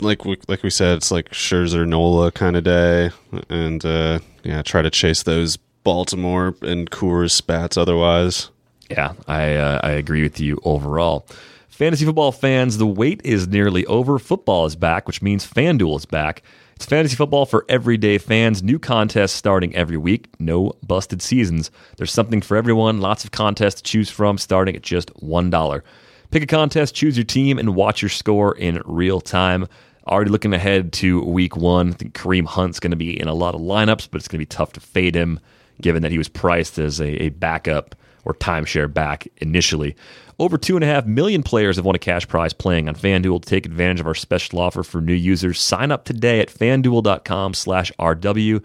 like 0.00 0.24
we, 0.24 0.38
like 0.48 0.62
we 0.62 0.70
said, 0.70 0.96
it's 0.96 1.10
like 1.10 1.30
Scherzer 1.30 1.86
Nola 1.86 2.30
kind 2.32 2.56
of 2.56 2.64
day, 2.64 3.10
and 3.48 3.84
uh, 3.84 4.20
yeah, 4.42 4.62
try 4.62 4.82
to 4.82 4.90
chase 4.90 5.22
those 5.22 5.56
Baltimore 5.84 6.54
and 6.62 6.90
Coors 6.90 7.32
spats 7.32 7.76
otherwise. 7.76 8.50
Yeah, 8.92 9.12
I 9.26 9.54
uh, 9.54 9.80
I 9.82 9.90
agree 9.92 10.22
with 10.22 10.40
you 10.40 10.60
overall. 10.64 11.26
Fantasy 11.68 12.04
football 12.04 12.32
fans, 12.32 12.78
the 12.78 12.86
wait 12.86 13.20
is 13.24 13.48
nearly 13.48 13.84
over. 13.86 14.18
Football 14.18 14.66
is 14.66 14.76
back, 14.76 15.06
which 15.06 15.22
means 15.22 15.50
FanDuel 15.50 15.96
is 15.96 16.04
back. 16.04 16.42
It's 16.76 16.84
fantasy 16.84 17.16
football 17.16 17.46
for 17.46 17.64
everyday 17.68 18.18
fans. 18.18 18.62
New 18.62 18.78
contests 18.78 19.32
starting 19.32 19.74
every 19.74 19.96
week. 19.96 20.28
No 20.38 20.72
busted 20.86 21.22
seasons. 21.22 21.70
There's 21.96 22.12
something 22.12 22.40
for 22.40 22.56
everyone. 22.56 23.00
Lots 23.00 23.24
of 23.24 23.30
contests 23.30 23.76
to 23.76 23.82
choose 23.82 24.10
from, 24.10 24.36
starting 24.36 24.76
at 24.76 24.82
just 24.82 25.10
one 25.22 25.48
dollar. 25.48 25.82
Pick 26.30 26.42
a 26.42 26.46
contest, 26.46 26.94
choose 26.94 27.16
your 27.16 27.24
team, 27.24 27.58
and 27.58 27.74
watch 27.74 28.02
your 28.02 28.08
score 28.08 28.56
in 28.56 28.82
real 28.84 29.20
time. 29.20 29.66
Already 30.06 30.30
looking 30.30 30.52
ahead 30.52 30.92
to 30.94 31.22
week 31.22 31.56
one. 31.56 31.90
I 31.90 31.92
think 31.92 32.14
Kareem 32.14 32.46
Hunt's 32.46 32.80
going 32.80 32.90
to 32.90 32.96
be 32.96 33.18
in 33.18 33.28
a 33.28 33.34
lot 33.34 33.54
of 33.54 33.60
lineups, 33.60 34.08
but 34.10 34.18
it's 34.18 34.28
going 34.28 34.38
to 34.38 34.42
be 34.42 34.46
tough 34.46 34.72
to 34.72 34.80
fade 34.80 35.14
him 35.14 35.40
given 35.80 36.02
that 36.02 36.10
he 36.10 36.18
was 36.18 36.28
priced 36.28 36.78
as 36.78 37.00
a, 37.00 37.22
a 37.24 37.28
backup 37.30 37.94
or 38.24 38.34
timeshare 38.34 38.92
back 38.92 39.26
initially. 39.38 39.96
Over 40.38 40.58
2.5 40.58 41.06
million 41.06 41.42
players 41.42 41.76
have 41.76 41.84
won 41.84 41.94
a 41.94 41.98
cash 42.00 42.26
prize 42.26 42.52
playing 42.52 42.88
on 42.88 42.94
FanDuel. 42.94 43.42
To 43.42 43.48
take 43.48 43.66
advantage 43.66 44.00
of 44.00 44.06
our 44.06 44.14
special 44.14 44.58
offer 44.58 44.82
for 44.82 45.00
new 45.00 45.12
users, 45.12 45.60
sign 45.60 45.90
up 45.90 46.04
today 46.04 46.40
at 46.40 46.48
fanduel.com 46.48 47.54
slash 47.54 47.92
RW. 47.98 48.62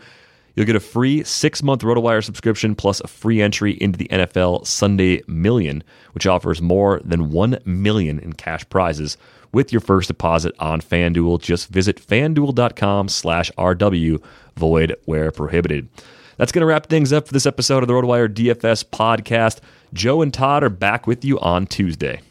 You'll 0.55 0.65
get 0.65 0.75
a 0.75 0.79
free 0.79 1.23
six 1.23 1.61
month 1.61 1.81
RotoWire 1.81 2.23
subscription 2.23 2.73
plus 2.73 2.99
a 3.01 3.07
free 3.07 3.41
entry 3.41 3.73
into 3.73 3.99
the 3.99 4.07
NFL 4.07 4.65
Sunday 4.65 5.21
Million, 5.27 5.83
which 6.13 6.25
offers 6.25 6.63
more 6.63 6.99
than 7.05 7.29
1 7.29 7.59
million 7.65 8.17
in 8.17 8.33
cash 8.33 8.67
prizes 8.69 9.17
with 9.51 9.71
your 9.71 9.81
first 9.81 10.07
deposit 10.07 10.55
on 10.57 10.81
FanDuel. 10.81 11.39
Just 11.39 11.67
visit 11.69 12.01
fanduel.com 12.03 13.07
slash 13.07 13.51
RW, 13.51 14.23
void 14.55 14.95
where 15.05 15.31
prohibited. 15.31 15.89
That's 16.37 16.51
going 16.51 16.61
to 16.61 16.67
wrap 16.67 16.87
things 16.87 17.11
up 17.11 17.27
for 17.27 17.33
this 17.33 17.45
episode 17.45 17.83
of 17.83 17.87
the 17.87 17.93
RotoWire 17.93 18.33
DFS 18.33 18.85
podcast. 18.85 19.59
Joe 19.93 20.21
and 20.21 20.33
Todd 20.33 20.63
are 20.63 20.69
back 20.69 21.07
with 21.07 21.25
you 21.25 21.39
on 21.39 21.65
Tuesday. 21.65 22.21